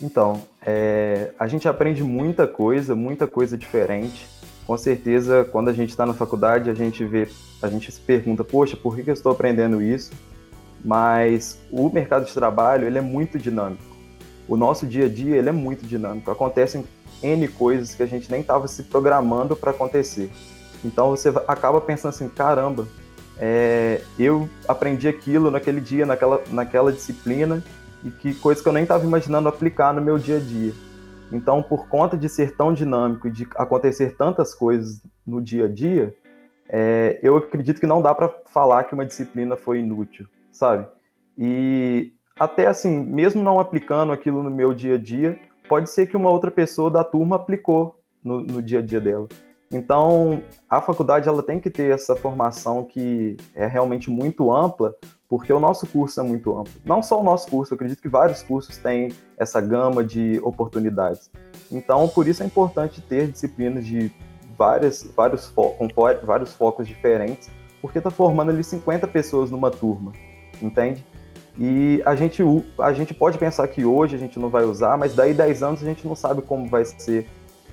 Então, 0.00 0.46
é, 0.68 1.32
a 1.38 1.46
gente 1.46 1.68
aprende 1.68 2.02
muita 2.02 2.46
coisa, 2.46 2.94
muita 2.94 3.26
coisa 3.26 3.56
diferente. 3.56 4.28
Com 4.66 4.76
certeza, 4.76 5.48
quando 5.50 5.68
a 5.68 5.72
gente 5.72 5.90
está 5.90 6.04
na 6.04 6.12
faculdade, 6.12 6.68
a 6.68 6.74
gente 6.74 7.04
vê, 7.04 7.28
a 7.62 7.68
gente 7.68 7.90
se 7.90 8.00
pergunta, 8.00 8.44
poxa, 8.44 8.76
por 8.76 8.94
que, 8.94 9.02
que 9.02 9.10
eu 9.10 9.14
estou 9.14 9.32
aprendendo 9.32 9.80
isso? 9.80 10.12
Mas 10.84 11.58
o 11.70 11.88
mercado 11.88 12.26
de 12.26 12.34
trabalho 12.34 12.86
ele 12.86 12.98
é 12.98 13.02
muito 13.02 13.38
dinâmico 13.38 13.88
o 14.48 14.56
nosso 14.56 14.86
dia 14.86 15.04
a 15.04 15.08
dia 15.08 15.36
ele 15.36 15.50
é 15.50 15.52
muito 15.52 15.86
dinâmico. 15.86 16.30
Acontecem 16.30 16.84
N 17.22 17.46
coisas 17.48 17.94
que 17.94 18.02
a 18.02 18.06
gente 18.06 18.30
nem 18.30 18.40
estava 18.40 18.66
se 18.66 18.82
programando 18.84 19.54
para 19.54 19.70
acontecer. 19.70 20.30
Então 20.84 21.10
você 21.10 21.28
acaba 21.46 21.80
pensando 21.80 22.14
assim, 22.14 22.28
caramba, 22.28 22.88
é, 23.36 24.00
eu 24.18 24.48
aprendi 24.66 25.06
aquilo 25.06 25.50
naquele 25.50 25.80
dia, 25.80 26.06
naquela, 26.06 26.40
naquela 26.50 26.90
disciplina, 26.90 27.62
e 28.04 28.10
que 28.10 28.34
coisa 28.34 28.62
que 28.62 28.68
eu 28.68 28.72
nem 28.72 28.82
estava 28.82 29.04
imaginando 29.04 29.48
aplicar 29.48 29.92
no 29.92 30.00
meu 30.00 30.18
dia 30.18 30.36
a 30.36 30.40
dia. 30.40 30.72
Então, 31.30 31.62
por 31.62 31.88
conta 31.88 32.16
de 32.16 32.28
ser 32.28 32.56
tão 32.56 32.72
dinâmico 32.72 33.28
e 33.28 33.30
de 33.30 33.46
acontecer 33.56 34.16
tantas 34.16 34.54
coisas 34.54 35.02
no 35.26 35.42
dia 35.42 35.66
a 35.66 35.68
dia, 35.68 36.14
é, 36.68 37.18
eu 37.22 37.36
acredito 37.36 37.80
que 37.80 37.86
não 37.86 38.00
dá 38.00 38.14
para 38.14 38.32
falar 38.46 38.84
que 38.84 38.94
uma 38.94 39.04
disciplina 39.04 39.56
foi 39.56 39.80
inútil, 39.80 40.26
sabe? 40.50 40.86
E 41.36 42.12
até 42.38 42.66
assim, 42.66 43.04
mesmo 43.04 43.42
não 43.42 43.58
aplicando 43.58 44.12
aquilo 44.12 44.42
no 44.42 44.50
meu 44.50 44.72
dia 44.72 44.94
a 44.94 44.98
dia, 44.98 45.38
pode 45.68 45.90
ser 45.90 46.06
que 46.06 46.16
uma 46.16 46.30
outra 46.30 46.50
pessoa 46.50 46.90
da 46.90 47.04
turma 47.04 47.36
aplicou 47.36 48.00
no, 48.22 48.40
no 48.40 48.62
dia 48.62 48.78
a 48.78 48.82
dia 48.82 49.00
dela. 49.00 49.28
Então, 49.70 50.42
a 50.68 50.80
faculdade 50.80 51.28
ela 51.28 51.42
tem 51.42 51.60
que 51.60 51.68
ter 51.68 51.92
essa 51.92 52.16
formação 52.16 52.84
que 52.84 53.36
é 53.54 53.66
realmente 53.66 54.10
muito 54.10 54.50
ampla, 54.52 54.94
porque 55.28 55.52
o 55.52 55.60
nosso 55.60 55.86
curso 55.86 56.20
é 56.20 56.22
muito 56.22 56.58
amplo. 56.58 56.72
Não 56.84 57.02
só 57.02 57.20
o 57.20 57.22
nosso 57.22 57.48
curso, 57.48 57.74
eu 57.74 57.76
acredito 57.76 58.00
que 58.00 58.08
vários 58.08 58.42
cursos 58.42 58.78
têm 58.78 59.12
essa 59.36 59.60
gama 59.60 60.02
de 60.02 60.40
oportunidades. 60.42 61.30
Então, 61.70 62.08
por 62.08 62.26
isso 62.26 62.42
é 62.42 62.46
importante 62.46 63.02
ter 63.02 63.28
disciplinas 63.28 63.84
de 63.84 64.10
várias, 64.56 65.02
vários, 65.14 65.46
fo 65.46 65.70
com 65.70 65.88
vários 66.24 66.54
focos 66.54 66.88
diferentes, 66.88 67.50
porque 67.82 67.98
está 67.98 68.10
formando 68.10 68.50
ali 68.50 68.64
50 68.64 69.06
pessoas 69.06 69.50
numa 69.50 69.70
turma, 69.70 70.12
entende? 70.62 71.04
E 71.58 72.00
a 72.06 72.14
gente, 72.14 72.42
a 72.78 72.92
gente 72.92 73.12
pode 73.12 73.36
pensar 73.36 73.66
que 73.68 73.84
hoje 73.84 74.14
a 74.14 74.18
gente 74.18 74.38
não 74.38 74.48
vai 74.48 74.64
usar, 74.64 74.96
mas 74.96 75.14
daí 75.14 75.34
10 75.34 75.62
anos 75.62 75.82
a 75.82 75.84
gente 75.84 76.06
não 76.06 76.14
sabe 76.14 76.40
como 76.40 76.66
vai 76.68 76.84
ser 76.84 77.26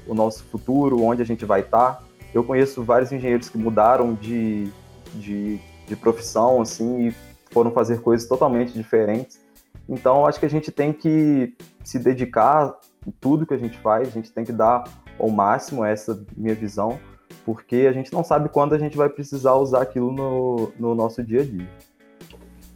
o 0.08 0.14
nosso 0.14 0.44
futuro, 0.46 1.02
onde 1.02 1.22
a 1.22 1.26
gente 1.26 1.46
vai 1.46 1.62
estar. 1.62 2.04
Eu 2.34 2.44
conheço 2.44 2.84
vários 2.84 3.12
engenheiros 3.12 3.50
que 3.50 3.58
mudaram 3.58 4.14
de, 4.14 4.72
de, 5.16 5.60
de 5.88 5.96
profissão, 5.96 6.62
assim, 6.62 7.08
e 7.08 7.16
foram 7.52 7.72
fazer 7.72 8.02
coisas 8.02 8.28
totalmente 8.28 8.74
diferentes. 8.74 9.40
Então, 9.88 10.26
acho 10.26 10.40
que 10.40 10.46
a 10.46 10.50
gente 10.50 10.72
tem 10.72 10.92
que 10.92 11.56
se 11.84 12.00
dedicar 12.00 12.76
em 13.06 13.12
tudo 13.12 13.46
que 13.46 13.54
a 13.54 13.58
gente 13.58 13.78
faz, 13.78 14.08
a 14.08 14.12
gente 14.12 14.32
tem 14.32 14.44
que 14.44 14.52
dar 14.52 14.84
ao 15.20 15.30
máximo 15.30 15.86
essa 15.86 16.26
minha 16.36 16.56
visão, 16.56 17.00
porque 17.46 17.88
a 17.88 17.94
gente 17.94 18.12
não 18.12 18.24
sabe 18.24 18.50
quando 18.50 18.74
a 18.74 18.80
gente 18.80 18.98
vai 18.98 19.08
precisar 19.08 19.54
usar 19.54 19.82
aquilo 19.82 20.12
no, 20.12 20.74
no 20.80 20.96
nosso 20.96 21.24
dia 21.24 21.42
a 21.42 21.46
dia. 21.46 21.70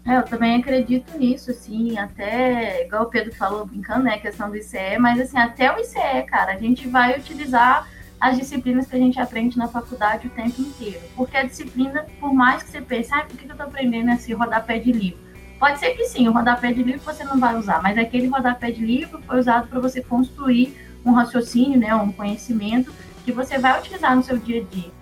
É, 0.05 0.17
eu 0.17 0.23
também 0.23 0.59
acredito 0.59 1.17
nisso, 1.17 1.51
assim, 1.51 1.97
até, 1.97 2.85
igual 2.85 3.03
o 3.03 3.09
Pedro 3.09 3.33
falou, 3.35 3.65
brincando, 3.65 4.03
né, 4.03 4.15
a 4.15 4.19
questão 4.19 4.49
do 4.49 4.57
ICE, 4.57 4.97
mas 4.99 5.19
assim, 5.19 5.37
até 5.37 5.71
o 5.71 5.79
ICE, 5.79 6.23
cara, 6.27 6.53
a 6.53 6.57
gente 6.57 6.87
vai 6.87 7.17
utilizar 7.17 7.87
as 8.19 8.37
disciplinas 8.37 8.87
que 8.87 8.95
a 8.95 8.99
gente 8.99 9.19
aprende 9.19 9.57
na 9.57 9.67
faculdade 9.67 10.27
o 10.27 10.29
tempo 10.31 10.61
inteiro. 10.61 11.01
Porque 11.15 11.37
a 11.37 11.43
disciplina, 11.43 12.05
por 12.19 12.33
mais 12.33 12.63
que 12.63 12.71
você 12.71 12.81
pense, 12.81 13.13
ah, 13.13 13.23
por 13.25 13.37
que 13.37 13.49
eu 13.49 13.55
tô 13.55 13.63
aprendendo 13.63 14.11
esse 14.11 14.33
rodapé 14.33 14.79
de 14.79 14.91
livro? 14.91 15.19
Pode 15.59 15.79
ser 15.79 15.91
que 15.91 16.05
sim, 16.05 16.27
o 16.27 16.31
rodapé 16.31 16.71
de 16.71 16.81
livro 16.81 17.01
você 17.01 17.23
não 17.23 17.39
vai 17.39 17.55
usar, 17.55 17.81
mas 17.81 17.97
aquele 17.97 18.27
rodapé 18.27 18.71
de 18.71 18.83
livro 18.83 19.21
foi 19.21 19.39
usado 19.39 19.67
para 19.67 19.79
você 19.79 20.01
construir 20.01 20.75
um 21.05 21.11
raciocínio, 21.11 21.79
né, 21.79 21.93
um 21.95 22.11
conhecimento 22.11 22.93
que 23.23 23.31
você 23.31 23.57
vai 23.57 23.79
utilizar 23.79 24.15
no 24.15 24.23
seu 24.23 24.37
dia 24.37 24.61
a 24.61 24.65
dia. 24.65 24.98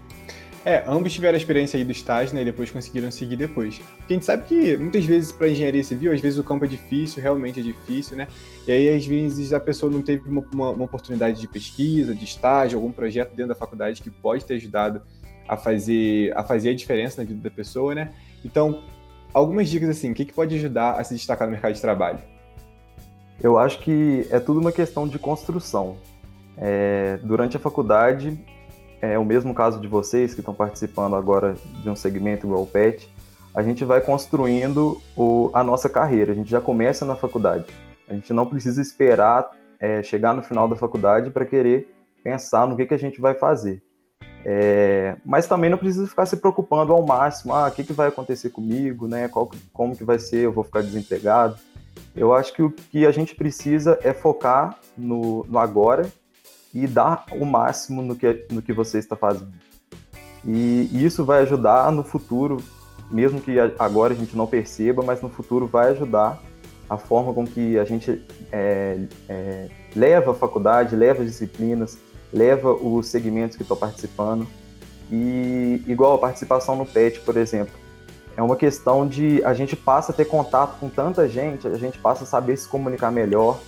É, 0.68 0.84
ambos 0.86 1.14
tiveram 1.14 1.36
a 1.36 1.38
experiência 1.38 1.78
aí 1.78 1.86
do 1.86 1.94
estágio, 1.94 2.36
né, 2.36 2.42
e 2.42 2.44
depois 2.44 2.70
conseguiram 2.70 3.10
seguir 3.10 3.38
depois. 3.38 3.78
Porque 4.00 4.12
a 4.12 4.18
gente 4.18 4.26
sabe 4.26 4.44
que 4.44 4.76
muitas 4.76 5.06
vezes 5.06 5.32
para 5.32 5.48
engenharia 5.48 5.82
civil, 5.82 6.12
às 6.12 6.20
vezes 6.20 6.38
o 6.38 6.44
campo 6.44 6.66
é 6.66 6.68
difícil, 6.68 7.24
realmente 7.24 7.62
é 7.62 7.64
difícil, 7.64 8.18
né? 8.18 8.28
E 8.68 8.74
aí 8.74 8.90
às 8.90 9.06
vezes 9.06 9.54
a 9.54 9.62
pessoa 9.62 9.90
não 9.90 10.02
teve 10.02 10.28
uma, 10.28 10.46
uma, 10.54 10.72
uma 10.72 10.84
oportunidade 10.84 11.40
de 11.40 11.48
pesquisa, 11.48 12.14
de 12.14 12.26
estágio, 12.26 12.78
algum 12.78 12.92
projeto 12.92 13.30
dentro 13.30 13.48
da 13.48 13.56
faculdade 13.56 14.02
que 14.02 14.10
pode 14.10 14.44
ter 14.44 14.56
ajudado 14.56 15.02
a 15.48 15.56
fazer 15.56 16.36
a 16.36 16.44
fazer 16.44 16.72
a 16.72 16.76
diferença 16.76 17.22
na 17.22 17.26
vida 17.26 17.40
da 17.42 17.50
pessoa, 17.50 17.96
né? 17.96 18.12
Então, 18.44 18.84
algumas 19.34 19.70
dicas 19.70 19.88
assim, 19.88 20.12
o 20.12 20.14
que, 20.14 20.26
que 20.26 20.34
pode 20.34 20.54
ajudar 20.56 21.00
a 21.00 21.04
se 21.06 21.14
destacar 21.14 21.48
no 21.48 21.54
mercado 21.54 21.76
de 21.76 21.80
trabalho? 21.80 22.20
Eu 23.42 23.58
acho 23.58 23.80
que 23.80 24.28
é 24.30 24.38
tudo 24.38 24.60
uma 24.60 24.74
questão 24.74 25.08
de 25.08 25.18
construção. 25.18 25.96
É, 26.58 27.20
durante 27.24 27.56
a 27.56 27.60
faculdade, 27.60 28.38
é 29.02 29.18
o 29.18 29.26
mesmo 29.26 29.54
caso 29.54 29.80
de 29.80 29.88
vocês 29.88 30.34
que 30.34 30.42
estão 30.42 30.54
participando 30.54 31.16
agora 31.16 31.56
de 31.84 31.90
um 31.90 31.96
segmento 31.96 32.48
igual 32.48 32.64
o 32.64 32.68
PET, 32.68 33.10
a 33.54 33.64
gente 33.64 33.84
vai 33.84 34.02
construindo 34.02 35.02
o, 35.16 35.50
a 35.54 35.64
nossa 35.64 35.90
carreira, 35.90 36.32
a 36.32 36.36
gente 36.36 36.50
já 36.50 36.62
começa 36.62 37.06
na 37.06 37.16
faculdade. 37.16 37.66
A 38.08 38.14
gente 38.14 38.32
não 38.32 38.46
precisa 38.46 38.82
esperar 38.82 39.50
é, 39.80 40.02
chegar 40.02 40.34
no 40.34 40.42
final 40.42 40.68
da 40.68 40.76
faculdade 40.76 41.30
para 41.30 41.46
querer 41.46 41.94
pensar 42.24 42.68
no 42.68 42.76
que, 42.76 42.86
que 42.86 42.94
a 42.94 43.00
gente 43.00 43.20
vai 43.20 43.34
fazer. 43.34 43.82
É, 44.46 45.16
mas 45.26 45.48
também 45.48 45.70
não 45.70 45.78
precisa 45.78 46.08
ficar 46.08 46.26
se 46.26 46.38
preocupando 46.38 46.94
ao 46.94 47.06
máximo, 47.06 47.54
ah, 47.54 47.68
o 47.68 47.72
que, 47.72 47.84
que 47.84 47.94
vai 47.94 48.08
acontecer 48.08 48.50
comigo, 48.50 49.08
né? 49.08 49.28
Qual, 49.28 49.52
como 49.74 49.96
que 49.96 50.04
vai 50.04 50.20
ser, 50.20 50.46
eu 50.46 50.52
vou 50.52 50.64
ficar 50.64 50.82
desempregado. 50.82 51.58
Eu 52.16 52.34
acho 52.34 52.54
que 52.54 52.62
o 52.62 52.72
que 52.72 53.06
a 53.06 53.12
gente 53.12 53.36
precisa 53.36 54.00
é 54.04 54.14
focar 54.14 54.78
no, 54.98 55.46
no 55.46 55.60
agora 55.60 56.08
e 56.74 56.86
dar 56.88 57.26
o 57.32 57.46
máximo 57.46 58.02
no 58.02 58.16
que, 58.16 58.46
no 58.52 58.62
que 58.62 58.74
você 58.74 58.98
está 59.00 59.16
fazendo. 59.16 59.54
E 60.46 60.90
isso 60.94 61.26
vai 61.26 61.42
ajudar 61.42 61.92
no 61.92 62.04
futuro, 62.04 62.58
mesmo 63.12 63.42
que 63.42 63.58
agora 63.80 64.14
a 64.14 64.16
gente 64.16 64.36
não 64.36 64.48
perceba, 64.48 65.04
mas 65.04 65.22
no 65.22 65.30
futuro 65.30 65.68
vai 65.68 65.92
ajudar 65.92 66.42
a 66.90 66.98
forma 66.98 67.34
com 67.34 67.46
que 67.46 67.78
a 67.78 67.84
gente 67.84 68.24
é, 68.52 68.98
é, 69.28 69.70
leva 69.96 70.32
a 70.32 70.34
faculdade, 70.34 70.96
leva 70.96 71.22
as 71.22 71.28
disciplinas, 71.28 71.98
leva 72.32 72.72
os 72.72 73.08
segmentos 73.08 73.58
que 73.58 73.64
estou 73.64 73.76
participando. 73.76 74.48
E 75.12 75.84
igual 75.86 76.16
a 76.16 76.18
participação 76.18 76.76
no 76.76 76.86
PET, 76.86 77.22
por 77.22 77.36
exemplo, 77.38 77.74
é 78.36 78.42
uma 78.42 78.56
questão 78.56 79.08
de 79.08 79.44
a 79.44 79.54
gente 79.54 79.76
passa 79.76 80.12
a 80.12 80.16
ter 80.16 80.26
contato 80.26 80.80
com 80.80 80.90
tanta 80.90 81.28
gente, 81.28 81.68
a 81.68 81.78
gente 81.78 81.98
passa 81.98 82.24
a 82.24 82.28
saber 82.28 82.56
se 82.58 82.68
comunicar 82.68 83.12
melhor, 83.12 83.60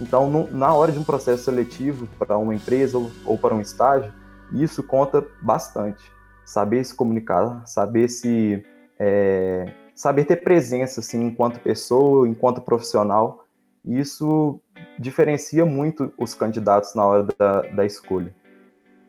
então, 0.00 0.28
no, 0.28 0.50
na 0.50 0.74
hora 0.74 0.92
de 0.92 0.98
um 0.98 1.04
processo 1.04 1.44
seletivo 1.44 2.08
para 2.18 2.36
uma 2.36 2.54
empresa 2.54 2.98
ou, 2.98 3.10
ou, 3.24 3.38
para 3.38 3.54
um 3.54 3.60
estágio, 3.60 4.12
isso 4.52 4.82
conta 4.82 5.24
bastante. 5.40 6.02
Saber 6.44 6.84
se 6.84 6.94
comunicar, 6.94 7.66
saber 7.66 8.08
se 8.08 8.64
é, 8.98 9.72
saber 9.94 10.24
ter 10.24 10.36
presença 10.36 11.00
assim, 11.00 11.24
enquanto 11.24 11.60
pessoa, 11.60 12.28
enquanto 12.28 12.60
profissional, 12.60 13.44
isso 13.84 14.60
diferencia 14.98 15.64
muito 15.64 16.12
os 16.18 16.34
candidatos 16.34 16.94
na 16.94 17.04
hora 17.04 17.26
da, 17.38 17.62
da 17.62 17.86
escolha. 17.86 18.34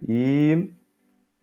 E 0.07 0.71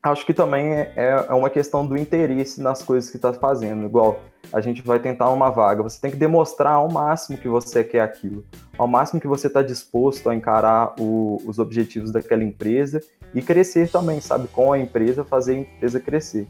acho 0.03 0.27
que 0.27 0.35
também 0.35 0.73
é, 0.73 1.27
é 1.29 1.33
uma 1.33 1.49
questão 1.49 1.87
do 1.87 1.97
interesse 1.97 2.61
nas 2.61 2.83
coisas 2.83 3.09
que 3.09 3.17
está 3.17 3.33
fazendo. 3.33 3.87
Igual 3.87 4.21
a 4.53 4.61
gente 4.61 4.83
vai 4.83 4.99
tentar 4.99 5.31
uma 5.31 5.51
vaga, 5.51 5.83
você 5.83 6.01
tem 6.01 6.11
que 6.11 6.17
demonstrar 6.17 6.75
ao 6.75 6.91
máximo 6.91 7.39
que 7.39 7.49
você 7.49 7.85
quer 7.85 8.01
aquilo, 8.01 8.45
ao 8.77 8.89
máximo 8.89 9.21
que 9.21 9.29
você 9.29 9.47
está 9.47 9.63
disposto 9.63 10.29
a 10.29 10.35
encarar 10.35 10.95
o, 10.99 11.41
os 11.47 11.59
objetivos 11.59 12.11
daquela 12.11 12.43
empresa 12.43 13.01
e 13.33 13.41
crescer 13.41 13.89
também, 13.89 14.21
sabe? 14.21 14.49
Com 14.49 14.73
a 14.73 14.79
empresa, 14.79 15.25
fazer 15.25 15.55
a 15.55 15.59
empresa 15.59 16.01
crescer. 16.01 16.47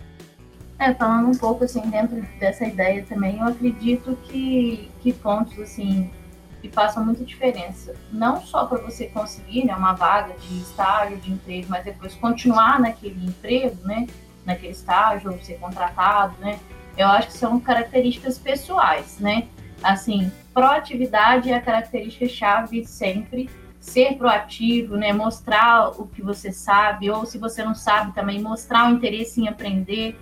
É, 0.79 0.93
falando 0.95 1.29
um 1.29 1.39
pouco 1.39 1.63
assim 1.63 1.83
dentro 1.91 2.21
dessa 2.41 2.65
ideia 2.65 3.05
também, 3.09 3.39
eu 3.39 3.47
acredito 3.47 4.17
que, 4.25 4.91
que 5.01 5.13
pontos 5.13 5.57
assim 5.61 6.11
que 6.63 6.71
façam 6.71 7.05
muita 7.05 7.25
diferença. 7.25 7.93
Não 8.13 8.41
só 8.41 8.65
para 8.67 8.79
você 8.79 9.07
conseguir 9.07 9.67
né, 9.67 9.75
uma 9.75 9.95
vaga 9.95 10.35
de 10.39 10.61
estágio, 10.61 11.19
de 11.19 11.33
emprego, 11.33 11.67
mas 11.69 11.85
depois 11.85 12.15
continuar 12.15 12.79
naquele 12.81 13.27
emprego, 13.27 13.77
né, 13.85 14.07
naquele 14.47 14.73
estágio, 14.73 15.33
ou 15.33 15.39
ser 15.41 15.59
contratado, 15.59 16.37
né? 16.39 16.61
Eu 16.97 17.09
acho 17.09 17.29
que 17.29 17.35
são 17.35 17.59
características 17.59 18.39
pessoais, 18.39 19.19
né? 19.19 19.49
Assim, 19.83 20.31
proatividade 20.55 21.51
é 21.51 21.57
a 21.57 21.61
característica 21.61 22.29
chave 22.29 22.85
sempre. 22.87 23.51
Ser 23.81 24.17
proativo, 24.17 24.97
né? 24.97 25.13
Mostrar 25.13 25.89
o 26.01 26.07
que 26.07 26.23
você 26.23 26.53
sabe, 26.53 27.11
ou 27.11 27.27
se 27.27 27.39
você 27.39 27.65
não 27.65 27.75
sabe 27.75 28.13
também, 28.13 28.41
mostrar 28.41 28.89
o 28.89 28.95
interesse 28.95 29.41
em 29.41 29.49
aprender 29.49 30.17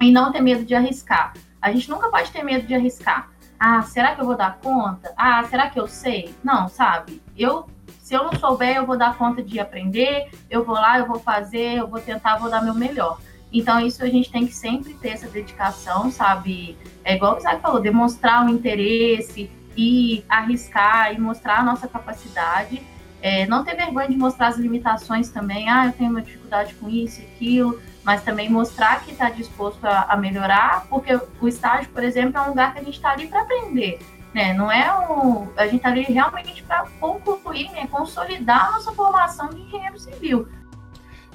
e 0.00 0.10
não 0.10 0.32
ter 0.32 0.40
medo 0.40 0.64
de 0.64 0.74
arriscar. 0.74 1.34
A 1.62 1.70
gente 1.70 1.88
nunca 1.88 2.08
pode 2.08 2.32
ter 2.32 2.42
medo 2.42 2.66
de 2.66 2.74
arriscar 2.74 3.33
ah, 3.66 3.80
será 3.80 4.14
que 4.14 4.20
eu 4.20 4.26
vou 4.26 4.36
dar 4.36 4.58
conta? 4.58 5.10
Ah, 5.16 5.42
será 5.44 5.70
que 5.70 5.80
eu 5.80 5.88
sei? 5.88 6.34
Não, 6.44 6.68
sabe? 6.68 7.22
Eu, 7.34 7.66
se 7.98 8.12
eu 8.12 8.22
não 8.22 8.34
souber, 8.34 8.76
eu 8.76 8.84
vou 8.84 8.98
dar 8.98 9.16
conta 9.16 9.42
de 9.42 9.58
aprender, 9.58 10.30
eu 10.50 10.62
vou 10.62 10.74
lá, 10.74 10.98
eu 10.98 11.06
vou 11.06 11.18
fazer, 11.18 11.78
eu 11.78 11.88
vou 11.88 11.98
tentar, 11.98 12.36
vou 12.36 12.50
dar 12.50 12.62
meu 12.62 12.74
melhor. 12.74 13.18
Então, 13.50 13.80
isso 13.80 14.04
a 14.04 14.06
gente 14.06 14.30
tem 14.30 14.46
que 14.46 14.54
sempre 14.54 14.92
ter 14.92 15.08
essa 15.08 15.26
dedicação, 15.28 16.10
sabe? 16.10 16.76
É 17.02 17.14
igual 17.14 17.36
o 17.36 17.38
Isaac 17.38 17.62
falou, 17.62 17.80
demonstrar 17.80 18.44
o 18.44 18.50
interesse 18.50 19.50
e 19.74 20.22
arriscar 20.28 21.14
e 21.14 21.18
mostrar 21.18 21.60
a 21.60 21.62
nossa 21.62 21.88
capacidade. 21.88 22.82
É, 23.22 23.46
não 23.46 23.64
ter 23.64 23.74
vergonha 23.74 24.08
de 24.08 24.16
mostrar 24.18 24.48
as 24.48 24.58
limitações 24.58 25.30
também. 25.30 25.70
Ah, 25.70 25.86
eu 25.86 25.92
tenho 25.92 26.10
uma 26.10 26.20
dificuldade 26.20 26.74
com 26.74 26.90
isso 26.90 27.22
aquilo 27.22 27.80
mas 28.04 28.22
também 28.22 28.50
mostrar 28.50 29.02
que 29.02 29.12
está 29.12 29.30
disposto 29.30 29.84
a, 29.84 30.02
a, 30.02 30.16
melhorar, 30.16 30.86
porque 30.88 31.18
o 31.40 31.48
estágio, 31.48 31.88
por 31.90 32.04
exemplo, 32.04 32.38
é 32.38 32.42
um 32.42 32.48
lugar 32.48 32.72
que 32.72 32.80
a 32.80 32.82
gente 32.82 32.96
está 32.96 33.12
ali 33.12 33.26
para 33.26 33.40
aprender. 33.40 33.98
Né? 34.34 34.52
Não 34.52 34.70
é 34.70 34.92
um, 35.08 35.48
a 35.56 35.64
gente 35.64 35.76
está 35.76 35.88
ali 35.88 36.02
realmente 36.02 36.62
para 36.62 36.86
concluir, 37.00 37.70
né? 37.70 37.86
consolidar 37.86 38.68
a 38.68 38.70
nossa 38.72 38.92
formação 38.92 39.48
de 39.48 39.60
engenheiro 39.62 39.98
civil. 39.98 40.48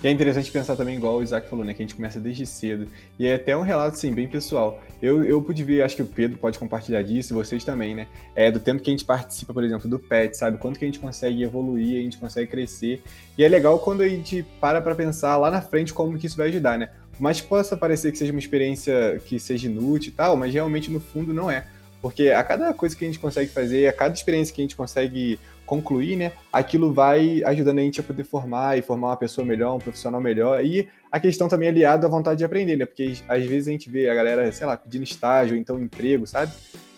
E 0.01 0.07
é 0.07 0.11
interessante 0.11 0.49
pensar 0.49 0.77
também, 0.77 0.95
igual 0.95 1.17
o 1.17 1.23
Isaac 1.23 1.49
falou, 1.49 1.65
né? 1.65 1.73
Que 1.73 1.83
a 1.83 1.85
gente 1.85 1.95
começa 1.95 2.21
desde 2.21 2.45
cedo. 2.45 2.87
E 3.17 3.27
é 3.27 3.35
até 3.35 3.55
um 3.55 3.61
relato, 3.61 3.97
assim, 3.97 4.13
bem 4.13 4.29
pessoal. 4.29 4.81
Eu, 5.01 5.25
eu 5.25 5.41
pude 5.41 5.61
ver, 5.61 5.81
acho 5.81 5.97
que 5.97 6.01
o 6.01 6.05
Pedro 6.05 6.37
pode 6.37 6.57
compartilhar 6.57 7.01
disso, 7.01 7.33
vocês 7.33 7.65
também, 7.65 7.93
né? 7.93 8.07
É 8.33 8.49
do 8.49 8.61
tempo 8.61 8.81
que 8.81 8.89
a 8.89 8.93
gente 8.93 9.03
participa, 9.03 9.53
por 9.53 9.61
exemplo, 9.61 9.89
do 9.89 9.99
PET, 9.99 10.37
sabe? 10.37 10.57
Quanto 10.57 10.79
que 10.79 10.85
a 10.85 10.87
gente 10.87 10.99
consegue 10.99 11.43
evoluir, 11.43 11.99
a 11.99 12.03
gente 12.03 12.17
consegue 12.17 12.49
crescer. 12.49 13.03
E 13.37 13.43
é 13.43 13.47
legal 13.49 13.77
quando 13.79 14.01
a 14.01 14.07
gente 14.07 14.45
para 14.61 14.81
pra 14.81 14.95
pensar 14.95 15.35
lá 15.35 15.51
na 15.51 15.61
frente 15.61 15.93
como 15.93 16.17
que 16.17 16.27
isso 16.27 16.37
vai 16.37 16.47
ajudar, 16.47 16.77
né? 16.79 16.89
Que 17.33 17.43
possa 17.43 17.75
parecer 17.75 18.13
que 18.13 18.17
seja 18.17 18.31
uma 18.31 18.39
experiência 18.39 19.21
que 19.25 19.37
seja 19.37 19.67
inútil 19.67 20.11
e 20.13 20.13
tal, 20.13 20.37
mas 20.37 20.53
realmente 20.53 20.89
no 20.89 21.01
fundo 21.01 21.33
não 21.33 21.51
é. 21.51 21.65
Porque 22.01 22.29
a 22.29 22.41
cada 22.41 22.73
coisa 22.73 22.95
que 22.95 23.03
a 23.03 23.07
gente 23.07 23.19
consegue 23.19 23.51
fazer, 23.51 23.87
a 23.87 23.93
cada 23.93 24.13
experiência 24.13 24.55
que 24.55 24.61
a 24.61 24.63
gente 24.63 24.75
consegue 24.75 25.37
concluir, 25.69 26.15
né, 26.15 26.31
aquilo 26.51 26.91
vai 26.91 27.43
ajudando 27.45 27.77
a 27.77 27.81
gente 27.83 27.99
a 27.99 28.03
poder 28.03 28.23
formar 28.23 28.75
e 28.75 28.81
formar 28.81 29.09
uma 29.09 29.17
pessoa 29.17 29.45
melhor, 29.45 29.75
um 29.75 29.79
profissional 29.79 30.19
melhor. 30.19 30.65
E 30.65 30.89
a 31.11 31.19
questão 31.19 31.47
também 31.47 31.67
é 31.67 31.71
aliada 31.71 32.07
à 32.07 32.09
vontade 32.09 32.39
de 32.39 32.43
aprender, 32.43 32.75
né? 32.75 32.87
Porque 32.87 33.13
às 33.27 33.45
vezes 33.45 33.67
a 33.67 33.71
gente 33.71 33.87
vê 33.87 34.09
a 34.09 34.15
galera, 34.15 34.51
sei 34.51 34.65
lá, 34.65 34.75
pedindo 34.75 35.03
estágio, 35.03 35.55
então 35.55 35.79
emprego, 35.79 36.25
sabe? 36.25 36.51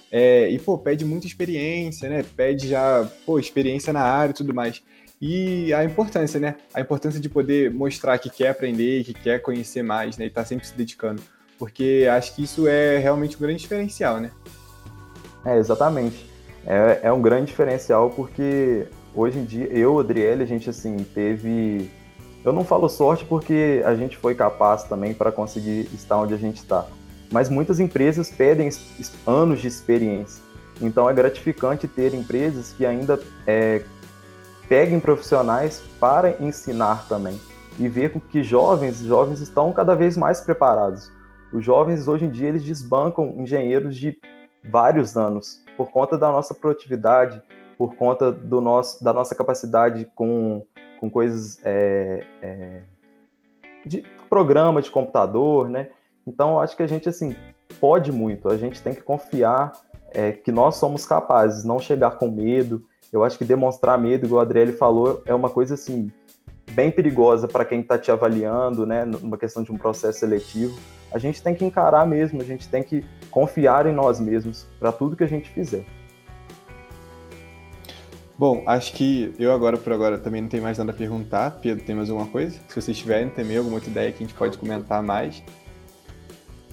É, 0.09 0.49
e, 0.49 0.57
pô, 0.57 0.77
pede 0.77 1.03
muita 1.03 1.27
experiência, 1.27 2.09
né? 2.09 2.23
Pede 2.35 2.69
já, 2.69 3.05
pô, 3.25 3.37
experiência 3.37 3.91
na 3.91 4.01
área 4.01 4.31
e 4.31 4.35
tudo 4.35 4.53
mais. 4.53 4.81
E 5.21 5.73
a 5.73 5.83
importância, 5.83 6.39
né? 6.39 6.55
A 6.73 6.79
importância 6.79 7.19
de 7.19 7.27
poder 7.27 7.71
mostrar 7.71 8.17
que 8.19 8.29
quer 8.29 8.49
aprender, 8.49 9.03
que 9.03 9.13
quer 9.13 9.39
conhecer 9.41 9.83
mais, 9.83 10.17
né? 10.17 10.27
E 10.27 10.29
tá 10.29 10.45
sempre 10.45 10.65
se 10.65 10.73
dedicando. 10.73 11.21
Porque 11.59 12.07
acho 12.09 12.35
que 12.35 12.43
isso 12.43 12.67
é 12.67 12.97
realmente 12.97 13.35
um 13.35 13.39
grande 13.39 13.61
diferencial, 13.61 14.19
né? 14.19 14.31
É, 15.45 15.57
exatamente 15.57 16.30
é, 16.65 17.01
é 17.03 17.11
um 17.11 17.21
grande 17.21 17.47
diferencial 17.47 18.09
porque 18.09 18.87
hoje 19.15 19.39
em 19.39 19.45
dia, 19.45 19.67
eu, 19.67 19.99
Adriele, 19.99 20.43
a 20.43 20.47
gente 20.47 20.69
assim 20.69 20.97
teve. 21.13 21.89
Eu 22.43 22.51
não 22.51 22.63
falo 22.63 22.89
sorte 22.89 23.23
porque 23.25 23.81
a 23.85 23.93
gente 23.95 24.17
foi 24.17 24.33
capaz 24.33 24.83
também 24.83 25.13
para 25.13 25.31
conseguir 25.31 25.87
estar 25.93 26.17
onde 26.17 26.33
a 26.33 26.37
gente 26.37 26.57
está. 26.57 26.85
Mas 27.31 27.49
muitas 27.49 27.79
empresas 27.79 28.29
pedem 28.29 28.69
anos 29.25 29.61
de 29.61 29.67
experiência. 29.67 30.43
Então 30.81 31.09
é 31.09 31.13
gratificante 31.13 31.87
ter 31.87 32.13
empresas 32.13 32.73
que 32.75 32.85
ainda 32.85 33.19
é, 33.45 33.83
peguem 34.67 34.99
profissionais 34.99 35.81
para 35.99 36.35
ensinar 36.41 37.07
também. 37.07 37.39
e 37.79 37.87
ver 37.87 38.11
que 38.29 38.43
jovens, 38.43 38.99
jovens 38.99 39.39
estão 39.39 39.71
cada 39.71 39.95
vez 39.95 40.17
mais 40.17 40.41
preparados. 40.41 41.11
Os 41.53 41.63
jovens 41.63 42.07
hoje 42.07 42.25
em 42.25 42.29
dia 42.29 42.49
eles 42.49 42.63
desbancam 42.63 43.33
engenheiros 43.37 43.95
de 43.95 44.17
vários 44.63 45.17
anos 45.17 45.63
por 45.75 45.91
conta 45.91 46.17
da 46.17 46.31
nossa 46.31 46.53
produtividade, 46.53 47.41
por 47.77 47.95
conta 47.95 48.31
do 48.31 48.61
nosso, 48.61 49.03
da 49.03 49.11
nossa 49.11 49.33
capacidade 49.33 50.07
com, 50.13 50.65
com 50.99 51.09
coisas 51.09 51.59
é, 51.63 52.23
é, 52.41 52.81
de 53.85 54.03
programa 54.29 54.81
de 54.81 54.91
computador, 54.91 55.69
né? 55.69 55.89
Então, 56.25 56.59
acho 56.59 56.77
que 56.77 56.83
a 56.83 56.87
gente 56.87 57.09
assim 57.09 57.35
pode 57.79 58.11
muito. 58.11 58.49
A 58.49 58.57
gente 58.57 58.81
tem 58.81 58.93
que 58.93 59.01
confiar 59.01 59.71
é, 60.13 60.31
que 60.31 60.51
nós 60.51 60.75
somos 60.75 61.05
capazes, 61.05 61.63
não 61.63 61.79
chegar 61.79 62.11
com 62.11 62.29
medo. 62.29 62.85
Eu 63.11 63.23
acho 63.23 63.37
que 63.37 63.43
demonstrar 63.43 63.97
medo, 63.97 64.25
igual 64.25 64.41
a 64.41 64.43
Adriele 64.43 64.73
falou, 64.73 65.21
é 65.25 65.33
uma 65.33 65.49
coisa 65.49 65.73
assim 65.73 66.11
bem 66.71 66.91
perigosa 66.91 67.47
para 67.47 67.65
quem 67.65 67.81
está 67.81 67.97
te 67.97 68.11
avaliando, 68.11 68.85
né? 68.85 69.03
Numa 69.03 69.37
questão 69.37 69.63
de 69.63 69.71
um 69.71 69.77
processo 69.77 70.19
seletivo. 70.19 70.77
A 71.11 71.17
gente 71.17 71.41
tem 71.41 71.53
que 71.53 71.65
encarar 71.65 72.05
mesmo. 72.05 72.41
A 72.41 72.45
gente 72.45 72.69
tem 72.69 72.83
que 72.83 73.03
confiar 73.31 73.88
em 73.88 73.93
nós 73.93 74.19
mesmos 74.19 74.67
para 74.79 74.91
tudo 74.91 75.15
que 75.15 75.23
a 75.23 75.27
gente 75.27 75.50
fizer. 75.50 75.83
Bom, 78.38 78.63
acho 78.65 78.93
que 78.93 79.33
eu 79.38 79.53
agora 79.53 79.77
por 79.77 79.93
agora 79.93 80.17
também 80.17 80.41
não 80.41 80.50
tenho 80.50 80.63
mais 80.63 80.77
nada 80.77 80.91
a 80.91 80.95
perguntar. 80.95 81.51
Pedro, 81.61 81.83
tem 81.83 81.95
mais 81.95 82.09
alguma 82.09 82.27
coisa? 82.27 82.59
Se 82.67 82.81
vocês 82.81 82.97
tiverem 82.97 83.29
também 83.29 83.57
alguma 83.57 83.75
outra 83.75 83.89
ideia 83.89 84.11
que 84.11 84.23
a 84.23 84.27
gente 84.27 84.35
pode 84.35 84.57
comentar 84.57 85.01
mais. 85.01 85.43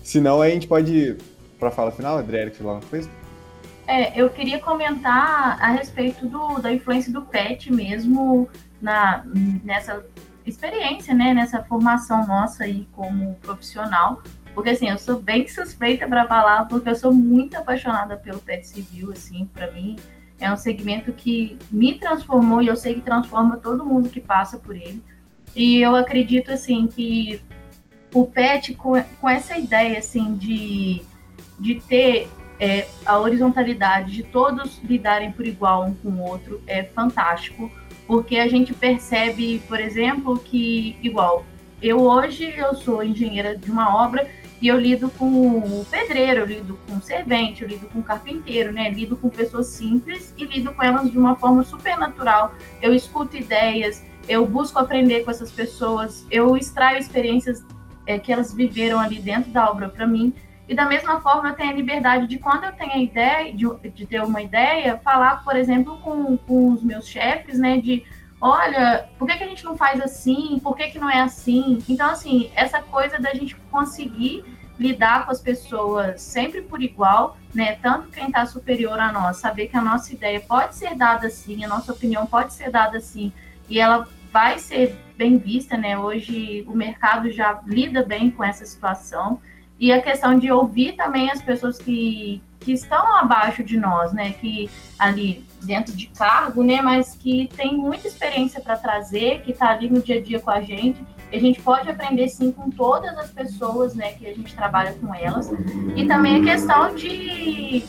Se 0.02 0.20
não, 0.20 0.40
a 0.40 0.48
gente 0.48 0.66
pode 0.66 0.90
ir 0.90 1.18
para 1.58 1.68
a 1.68 1.70
fala 1.70 1.90
final, 1.90 2.16
Adriana, 2.16 2.50
que 2.50 2.56
falar 2.56 2.74
uma 2.74 2.82
coisa? 2.82 3.10
É, 3.86 4.18
eu 4.18 4.30
queria 4.30 4.58
comentar 4.58 5.62
a 5.62 5.70
respeito 5.72 6.26
do, 6.26 6.58
da 6.58 6.72
influência 6.72 7.12
do 7.12 7.22
PET 7.22 7.72
mesmo 7.72 8.48
na, 8.80 9.24
nessa 9.62 10.04
experiência, 10.46 11.14
né, 11.14 11.34
nessa 11.34 11.62
formação 11.62 12.26
nossa 12.26 12.64
aí 12.64 12.88
como 12.92 13.34
profissional, 13.42 14.22
porque 14.58 14.70
assim, 14.70 14.88
eu 14.88 14.98
sou 14.98 15.20
bem 15.20 15.46
suspeita 15.46 16.04
para 16.08 16.26
falar, 16.26 16.64
porque 16.64 16.88
eu 16.88 16.94
sou 16.96 17.14
muito 17.14 17.56
apaixonada 17.56 18.16
pelo 18.16 18.40
PET 18.40 18.66
civil, 18.66 19.12
assim, 19.12 19.48
para 19.54 19.70
mim 19.70 19.94
é 20.40 20.52
um 20.52 20.56
segmento 20.56 21.12
que 21.12 21.56
me 21.70 21.94
transformou 21.94 22.60
e 22.60 22.66
eu 22.66 22.74
sei 22.74 22.94
que 22.94 23.00
transforma 23.00 23.56
todo 23.56 23.86
mundo 23.86 24.08
que 24.08 24.20
passa 24.20 24.58
por 24.58 24.74
ele. 24.74 25.00
E 25.54 25.80
eu 25.80 25.94
acredito 25.94 26.50
assim 26.50 26.88
que 26.88 27.40
o 28.12 28.26
PET 28.26 28.74
com, 28.74 29.00
com 29.20 29.28
essa 29.28 29.56
ideia 29.56 30.00
assim 30.00 30.34
de, 30.34 31.02
de 31.56 31.76
ter 31.76 32.28
é, 32.58 32.88
a 33.06 33.16
horizontalidade 33.16 34.10
de 34.10 34.24
todos 34.24 34.80
lidarem 34.82 35.30
por 35.30 35.46
igual 35.46 35.84
um 35.84 35.94
com 35.94 36.08
o 36.08 36.28
outro 36.28 36.60
é 36.66 36.82
fantástico, 36.82 37.70
porque 38.08 38.38
a 38.38 38.48
gente 38.48 38.74
percebe, 38.74 39.62
por 39.68 39.78
exemplo, 39.78 40.36
que 40.36 40.98
igual 41.00 41.46
eu 41.80 42.00
hoje 42.00 42.52
eu 42.56 42.74
sou 42.74 43.04
engenheira 43.04 43.56
de 43.56 43.70
uma 43.70 44.04
obra 44.04 44.28
e 44.60 44.68
eu 44.68 44.78
lido 44.78 45.08
com 45.10 45.58
o 45.58 45.86
pedreiro, 45.88 46.40
eu 46.40 46.46
lido 46.46 46.78
com 46.86 46.96
o 46.96 47.02
servente, 47.02 47.62
eu 47.62 47.68
lido 47.68 47.86
com 47.88 48.00
o 48.00 48.02
carpinteiro, 48.02 48.72
né? 48.72 48.90
Lido 48.90 49.16
com 49.16 49.28
pessoas 49.28 49.68
simples 49.68 50.34
e 50.36 50.44
lido 50.44 50.72
com 50.74 50.82
elas 50.82 51.10
de 51.10 51.16
uma 51.16 51.36
forma 51.36 51.62
super 51.62 51.96
natural. 51.96 52.52
Eu 52.82 52.92
escuto 52.92 53.36
ideias, 53.36 54.04
eu 54.28 54.44
busco 54.46 54.78
aprender 54.78 55.24
com 55.24 55.30
essas 55.30 55.52
pessoas, 55.52 56.26
eu 56.30 56.56
extraio 56.56 56.98
experiências 56.98 57.64
é, 58.06 58.18
que 58.18 58.32
elas 58.32 58.52
viveram 58.52 58.98
ali 58.98 59.20
dentro 59.20 59.50
da 59.50 59.70
obra 59.70 59.88
para 59.88 60.06
mim. 60.06 60.34
E 60.68 60.74
da 60.74 60.84
mesma 60.84 61.20
forma, 61.20 61.50
eu 61.50 61.54
tenho 61.54 61.70
a 61.70 61.74
liberdade 61.74 62.26
de, 62.26 62.38
quando 62.38 62.64
eu 62.64 62.72
tenho 62.72 62.92
a 62.92 62.98
ideia, 62.98 63.54
de, 63.54 63.66
de 63.90 64.06
ter 64.06 64.22
uma 64.22 64.42
ideia, 64.42 64.98
falar, 64.98 65.42
por 65.42 65.56
exemplo, 65.56 65.98
com, 65.98 66.36
com 66.36 66.72
os 66.72 66.82
meus 66.82 67.06
chefes, 67.06 67.58
né? 67.58 67.78
De 67.78 68.04
olha, 68.40 69.08
por 69.18 69.26
que, 69.26 69.36
que 69.36 69.44
a 69.44 69.48
gente 69.48 69.64
não 69.64 69.76
faz 69.76 70.00
assim? 70.00 70.60
Por 70.62 70.76
que, 70.76 70.88
que 70.88 70.98
não 70.98 71.10
é 71.10 71.20
assim? 71.20 71.78
Então, 71.88 72.10
assim, 72.10 72.50
essa 72.54 72.80
coisa 72.80 73.18
da 73.18 73.34
gente 73.34 73.56
conseguir 73.70 74.44
lidar 74.78 75.26
com 75.26 75.32
as 75.32 75.40
pessoas 75.40 76.22
sempre 76.22 76.62
por 76.62 76.80
igual, 76.80 77.36
né? 77.52 77.76
Tanto 77.82 78.08
quem 78.08 78.26
está 78.26 78.46
superior 78.46 78.98
a 79.00 79.10
nós, 79.10 79.38
saber 79.38 79.66
que 79.66 79.76
a 79.76 79.82
nossa 79.82 80.12
ideia 80.12 80.40
pode 80.40 80.76
ser 80.76 80.94
dada 80.94 81.26
assim, 81.26 81.64
a 81.64 81.68
nossa 81.68 81.92
opinião 81.92 82.26
pode 82.26 82.52
ser 82.54 82.70
dada 82.70 82.98
assim, 82.98 83.32
e 83.68 83.80
ela 83.80 84.06
vai 84.32 84.58
ser 84.58 84.96
bem 85.16 85.36
vista, 85.36 85.76
né? 85.76 85.98
Hoje 85.98 86.64
o 86.68 86.76
mercado 86.76 87.30
já 87.30 87.60
lida 87.66 88.04
bem 88.04 88.30
com 88.30 88.44
essa 88.44 88.64
situação. 88.64 89.40
E 89.80 89.92
a 89.92 90.00
questão 90.02 90.38
de 90.38 90.50
ouvir 90.50 90.94
também 90.94 91.30
as 91.30 91.42
pessoas 91.42 91.78
que, 91.78 92.42
que 92.68 92.74
estão 92.74 93.16
abaixo 93.16 93.64
de 93.64 93.78
nós, 93.78 94.12
né? 94.12 94.32
Que 94.32 94.68
ali 94.98 95.42
dentro 95.62 95.96
de 95.96 96.06
cargo, 96.08 96.62
né? 96.62 96.82
Mas 96.82 97.16
que 97.16 97.48
tem 97.56 97.74
muita 97.74 98.06
experiência 98.06 98.60
para 98.60 98.76
trazer, 98.76 99.40
que 99.40 99.52
está 99.52 99.70
ali 99.70 99.88
no 99.88 100.02
dia 100.02 100.18
a 100.18 100.22
dia 100.22 100.38
com 100.38 100.50
a 100.50 100.60
gente. 100.60 101.02
E 101.32 101.36
a 101.36 101.40
gente 101.40 101.62
pode 101.62 101.88
aprender 101.88 102.28
sim 102.28 102.52
com 102.52 102.68
todas 102.68 103.16
as 103.16 103.30
pessoas, 103.30 103.94
né? 103.94 104.12
Que 104.12 104.26
a 104.26 104.34
gente 104.34 104.54
trabalha 104.54 104.92
com 104.92 105.14
elas. 105.14 105.50
E 105.96 106.06
também 106.06 106.42
a 106.42 106.52
questão 106.52 106.94
de, 106.94 107.84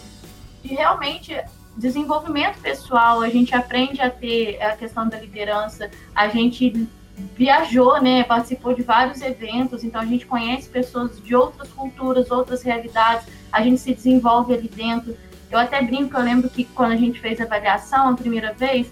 de 0.64 0.74
realmente 0.74 1.36
desenvolvimento 1.76 2.62
pessoal. 2.62 3.20
A 3.20 3.28
gente 3.28 3.54
aprende 3.54 4.02
a 4.02 4.10
ter 4.10 4.62
a 4.62 4.78
questão 4.78 5.10
da 5.10 5.20
liderança. 5.20 5.92
A 6.16 6.30
gente 6.30 6.88
viajou, 7.36 8.02
né, 8.02 8.24
participou 8.24 8.74
de 8.74 8.82
vários 8.82 9.22
eventos, 9.22 9.84
então 9.84 10.00
a 10.00 10.06
gente 10.06 10.26
conhece 10.26 10.70
pessoas 10.70 11.22
de 11.22 11.36
outras 11.36 11.68
culturas, 11.70 12.32
outras 12.32 12.64
realidades, 12.64 13.28
a 13.52 13.62
gente 13.62 13.80
se 13.80 13.94
desenvolve 13.94 14.54
ali 14.54 14.68
dentro. 14.68 15.18
Eu 15.52 15.60
até 15.60 15.82
brinco, 15.82 16.16
eu 16.16 16.24
lembro 16.24 16.50
que 16.50 16.64
quando 16.64 16.92
a 16.92 16.96
gente 16.96 17.20
fez 17.20 17.40
a 17.42 17.44
avaliação 17.44 18.10
a 18.10 18.16
primeira 18.16 18.54
vez, 18.54 18.92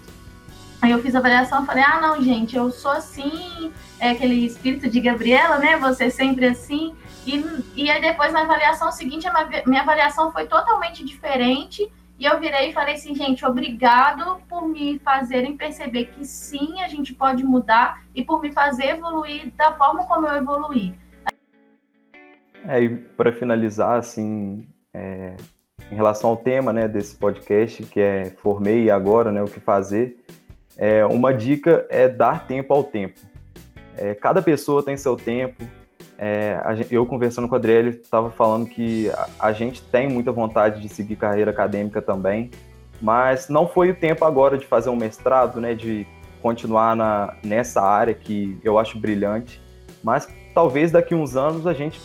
aí 0.82 0.90
eu 0.90 1.00
fiz 1.00 1.14
a 1.14 1.18
avaliação 1.18 1.62
e 1.62 1.66
falei, 1.66 1.84
ah, 1.84 2.00
não, 2.00 2.22
gente, 2.22 2.56
eu 2.56 2.70
sou 2.70 2.90
assim, 2.90 3.72
é 4.00 4.10
aquele 4.10 4.46
espírito 4.46 4.88
de 4.88 5.00
Gabriela, 5.00 5.58
né, 5.58 5.76
você 5.76 6.10
sempre 6.10 6.46
assim. 6.46 6.94
E, 7.26 7.44
e 7.76 7.90
aí 7.90 8.00
depois 8.00 8.32
na 8.32 8.42
avaliação 8.42 8.90
seguinte, 8.90 9.26
a 9.26 9.64
minha 9.66 9.82
avaliação 9.82 10.32
foi 10.32 10.46
totalmente 10.46 11.04
diferente, 11.04 11.88
e 12.18 12.24
eu 12.24 12.40
virei 12.40 12.70
e 12.70 12.72
falei 12.72 12.94
assim, 12.94 13.14
gente, 13.14 13.46
obrigado 13.46 14.40
por 14.48 14.66
me 14.66 14.98
fazerem 14.98 15.56
perceber 15.56 16.06
que 16.06 16.24
sim, 16.24 16.80
a 16.80 16.88
gente 16.88 17.14
pode 17.14 17.44
mudar 17.44 18.02
e 18.12 18.24
por 18.24 18.42
me 18.42 18.50
fazer 18.50 18.88
evoluir 18.88 19.52
da 19.56 19.72
forma 19.72 20.04
como 20.04 20.26
eu 20.26 20.36
evoluí. 20.36 20.94
É, 22.66 22.82
e 22.82 22.88
para 22.88 23.32
finalizar, 23.32 23.98
assim, 23.98 24.66
é, 24.92 25.34
em 25.90 25.94
relação 25.94 26.30
ao 26.30 26.36
tema 26.36 26.72
né, 26.72 26.88
desse 26.88 27.16
podcast, 27.16 27.82
que 27.84 28.00
é 28.00 28.32
Formei 28.42 28.90
agora, 28.90 29.30
né, 29.30 29.42
o 29.42 29.46
que 29.46 29.60
fazer, 29.60 30.16
é, 30.76 31.04
uma 31.06 31.32
dica 31.32 31.86
é 31.88 32.08
dar 32.08 32.46
tempo 32.46 32.72
ao 32.72 32.84
tempo. 32.84 33.20
É, 33.96 34.14
cada 34.14 34.40
pessoa 34.42 34.82
tem 34.82 34.96
seu 34.96 35.16
tempo, 35.16 35.64
é, 36.16 36.60
gente, 36.74 36.92
eu 36.92 37.06
conversando 37.06 37.48
com 37.48 37.54
a 37.54 37.58
Adriele, 37.58 37.90
estava 37.90 38.30
falando 38.30 38.66
que 38.66 39.08
a, 39.10 39.28
a, 39.38 39.52
gente 39.52 39.80
tem 39.82 40.08
muita 40.08 40.32
vontade 40.32 40.80
de 40.80 40.88
seguir 40.88 41.16
carreira 41.16 41.52
acadêmica 41.52 42.02
também, 42.02 42.50
mas 43.00 43.48
não 43.48 43.68
foi 43.68 43.90
o 43.90 43.94
tempo 43.94 44.24
agora 44.24 44.58
de 44.58 44.66
fazer 44.66 44.90
um 44.90 44.96
mestrado, 44.96 45.60
né, 45.60 45.74
de 45.74 46.06
continuar 46.42 46.96
na, 46.96 47.36
nessa 47.44 47.80
área 47.80 48.14
que 48.14 48.58
eu 48.64 48.78
acho 48.78 48.98
brilhante, 48.98 49.60
mas 50.02 50.28
talvez 50.52 50.90
daqui 50.90 51.14
uns 51.14 51.36
anos 51.36 51.66
a 51.66 51.72
gente 51.72 52.00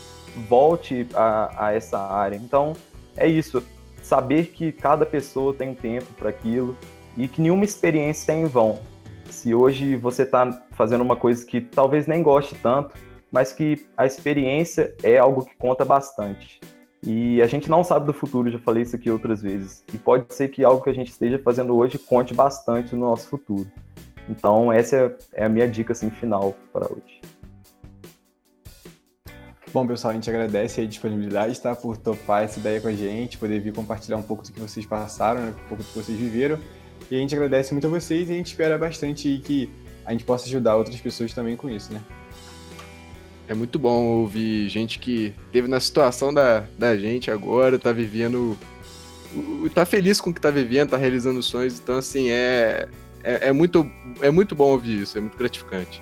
volte 0.49 1.07
a, 1.13 1.67
a 1.67 1.73
essa 1.73 1.99
área. 1.99 2.35
Então, 2.35 2.73
é 3.15 3.27
isso, 3.27 3.63
saber 4.01 4.47
que 4.47 4.71
cada 4.71 5.05
pessoa 5.05 5.53
tem 5.53 5.73
tempo 5.73 6.07
para 6.17 6.29
aquilo 6.29 6.77
e 7.17 7.27
que 7.27 7.41
nenhuma 7.41 7.63
experiência 7.63 8.31
é 8.31 8.35
em 8.35 8.45
vão. 8.45 8.79
Se 9.29 9.53
hoje 9.53 9.95
você 9.95 10.23
está 10.23 10.63
fazendo 10.71 11.01
uma 11.01 11.15
coisa 11.15 11.45
que 11.45 11.61
talvez 11.61 12.07
nem 12.07 12.21
goste 12.21 12.55
tanto, 12.55 12.95
mas 13.31 13.51
que 13.51 13.87
a 13.97 14.05
experiência 14.05 14.93
é 15.01 15.17
algo 15.17 15.43
que 15.45 15.55
conta 15.55 15.83
bastante. 15.83 16.61
E 17.05 17.41
a 17.41 17.47
gente 17.47 17.69
não 17.69 17.83
sabe 17.83 18.05
do 18.05 18.13
futuro, 18.13 18.49
já 18.49 18.59
falei 18.59 18.83
isso 18.83 18.95
aqui 18.95 19.09
outras 19.09 19.41
vezes. 19.41 19.83
E 19.93 19.97
pode 19.97 20.33
ser 20.33 20.49
que 20.49 20.63
algo 20.63 20.81
que 20.81 20.89
a 20.89 20.93
gente 20.93 21.11
esteja 21.11 21.39
fazendo 21.39 21.75
hoje 21.75 21.97
conte 21.97 22.33
bastante 22.33 22.95
no 22.95 23.01
nosso 23.01 23.27
futuro. 23.27 23.69
Então, 24.29 24.71
essa 24.71 25.15
é 25.33 25.45
a 25.45 25.49
minha 25.49 25.67
dica 25.67 25.91
assim, 25.91 26.09
final 26.09 26.55
para 26.71 26.85
hoje. 26.85 27.21
Bom, 29.73 29.88
pessoal, 29.88 30.12
a 30.12 30.13
gente 30.13 30.29
agradece 30.29 30.81
a 30.81 30.86
disponibilidade, 30.86 31.59
tá? 31.59 31.75
Por 31.75 31.97
topar 31.97 32.43
essa 32.43 32.59
ideia 32.59 32.79
com 32.79 32.89
a 32.89 32.93
gente, 32.93 33.39
poder 33.39 33.59
vir 33.59 33.73
compartilhar 33.73 34.17
um 34.17 34.21
pouco 34.21 34.43
do 34.43 34.51
que 34.51 34.59
vocês 34.59 34.86
passaram, 34.86 35.41
né? 35.41 35.49
um 35.49 35.67
pouco 35.67 35.81
do 35.81 35.89
que 35.89 35.95
vocês 35.95 36.15
viveram. 36.15 36.59
E 37.09 37.15
a 37.15 37.17
gente 37.17 37.33
agradece 37.33 37.73
muito 37.73 37.88
a 37.88 37.89
vocês 37.89 38.29
e 38.29 38.33
a 38.33 38.36
gente 38.36 38.47
espera 38.47 38.77
bastante 38.77 39.41
que 39.43 39.71
a 40.05 40.12
gente 40.12 40.25
possa 40.25 40.45
ajudar 40.45 40.75
outras 40.75 41.01
pessoas 41.01 41.33
também 41.33 41.55
com 41.55 41.67
isso, 41.71 41.91
né? 41.91 41.99
É 43.47 43.55
muito 43.55 43.79
bom 43.79 44.19
ouvir 44.19 44.69
gente 44.69 44.99
que 44.99 45.33
teve 45.51 45.67
na 45.67 45.79
situação 45.79 46.31
da, 46.31 46.65
da 46.77 46.95
gente 46.95 47.31
agora, 47.31 47.79
tá 47.79 47.91
vivendo. 47.91 48.55
tá 49.73 49.86
feliz 49.86 50.21
com 50.21 50.29
o 50.29 50.33
que 50.33 50.39
tá 50.39 50.51
vivendo, 50.51 50.91
tá 50.91 50.97
realizando 50.97 51.41
sonhos. 51.41 51.79
Então, 51.79 51.97
assim, 51.97 52.29
é, 52.29 52.88
é, 53.23 53.47
é, 53.47 53.51
muito, 53.51 53.89
é 54.21 54.29
muito 54.29 54.53
bom 54.53 54.69
ouvir 54.69 55.01
isso, 55.01 55.17
é 55.17 55.21
muito 55.21 55.36
gratificante. 55.36 55.99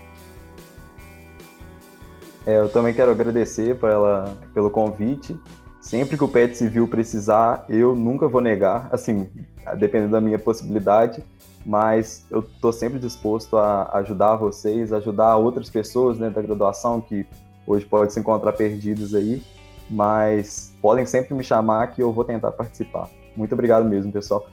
É, 2.46 2.58
eu 2.58 2.70
também 2.70 2.94
quero 2.94 3.12
agradecer 3.12 3.78
ela, 3.84 4.36
pelo 4.54 4.70
convite. 4.70 5.38
Sempre 5.80 6.18
que 6.18 6.24
o 6.24 6.28
Pet 6.28 6.56
Civil 6.56 6.88
precisar, 6.88 7.66
eu 7.68 7.96
nunca 7.96 8.28
vou 8.28 8.42
negar, 8.42 8.88
assim, 8.92 9.30
dependendo 9.78 10.12
da 10.12 10.22
minha 10.22 10.40
possibilidade. 10.40 11.24
mas 11.66 12.26
eu 12.30 12.40
estou 12.40 12.74
sempre 12.74 12.98
disposto 13.00 13.58
a 13.58 13.98
ajudar 14.00 14.36
vocês, 14.36 14.92
ajudar 14.92 15.38
outras 15.38 15.70
pessoas 15.70 16.18
né, 16.18 16.30
da 16.30 16.42
graduação 16.42 17.00
que 17.00 17.26
hoje 17.68 17.86
podem 17.86 18.10
se 18.10 18.20
encontrar 18.20 18.54
perdidos 18.54 19.14
aí, 19.14 19.44
mas 19.90 20.76
podem 20.82 21.06
sempre 21.06 21.36
me 21.36 21.44
chamar 21.44 21.88
que 21.88 22.02
eu 22.02 22.12
vou 22.12 22.24
tentar 22.24 22.52
participar. 22.52 23.10
Muito 23.36 23.54
obrigado 23.54 23.88
mesmo, 23.88 24.12
pessoal. 24.12 24.48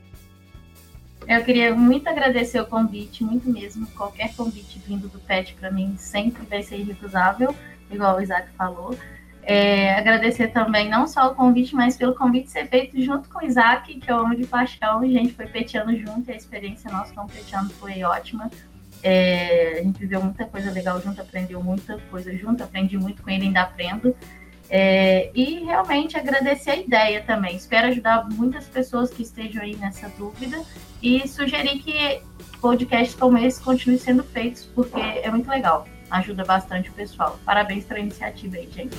Eu 1.27 1.45
queria 1.45 1.75
muito 1.75 2.09
agradecer 2.09 2.61
o 2.61 2.67
convite, 2.67 3.23
muito 3.23 3.51
mesmo. 3.51 3.87
Qualquer 3.89 4.35
convite 4.35 4.81
vindo 4.87 5.09
do 5.09 5.19
PET 5.19 5.55
para 5.55 5.71
mim 5.71 5.95
sempre 5.99 6.45
vai 6.47 6.63
ser 6.63 6.77
irrecusável, 6.77 7.55
igual 7.91 8.17
o 8.17 8.21
Isaac 8.21 8.49
falou. 8.57 8.97
É, 9.43 9.95
agradecer 9.95 10.49
também 10.49 10.91
não 10.91 11.07
só 11.07 11.33
o 11.33 11.35
convite, 11.35 11.75
mas 11.75 11.97
pelo 11.97 12.15
convite 12.15 12.51
ser 12.51 12.69
feito 12.69 13.01
junto 13.01 13.31
com 13.31 13.39
o 13.39 13.47
Isaac, 13.47 13.99
que 13.99 14.13
eu 14.13 14.19
amo 14.19 14.37
de 14.37 14.47
paixão. 14.47 15.01
A 15.01 15.07
gente 15.07 15.33
foi 15.33 15.47
petiano 15.47 15.97
junto 15.97 16.29
e 16.29 16.35
a 16.35 16.37
experiência 16.37 16.91
nossa 16.91 17.15
como 17.15 17.29
petiano 17.29 17.71
foi 17.71 18.03
ótima. 18.03 18.51
É, 19.03 19.79
a 19.79 19.83
gente 19.83 20.01
viveu 20.01 20.23
muita 20.23 20.45
coisa 20.45 20.71
legal 20.71 21.01
junto, 21.01 21.21
aprendeu 21.21 21.63
muita 21.63 21.99
coisa 22.11 22.37
junto, 22.37 22.63
aprendi 22.63 22.99
muito 22.99 23.23
com 23.23 23.31
ele, 23.31 23.47
ainda 23.47 23.63
aprendo. 23.63 24.15
É, 24.69 25.31
e 25.35 25.65
realmente 25.65 26.17
agradecer 26.17 26.71
a 26.71 26.77
ideia 26.77 27.23
também. 27.23 27.57
Espero 27.57 27.89
ajudar 27.89 28.29
muitas 28.29 28.67
pessoas 28.67 29.11
que 29.11 29.23
estejam 29.23 29.63
aí 29.63 29.75
nessa 29.77 30.11
dúvida 30.11 30.63
e 31.03 31.27
sugerir 31.27 31.79
que 31.79 32.21
podcasts 32.61 33.15
como 33.15 33.39
esse 33.39 33.63
continuem 33.63 33.99
sendo 33.99 34.23
feitos, 34.23 34.67
porque 34.75 35.01
é 35.01 35.31
muito 35.31 35.49
legal 35.49 35.87
ajuda 36.11 36.45
bastante 36.45 36.91
o 36.91 36.93
pessoal. 36.93 37.39
Parabéns 37.45 37.85
para 37.85 37.99
a 37.99 38.01
iniciativa 38.01 38.57
aí, 38.57 38.69
gente. 38.71 38.97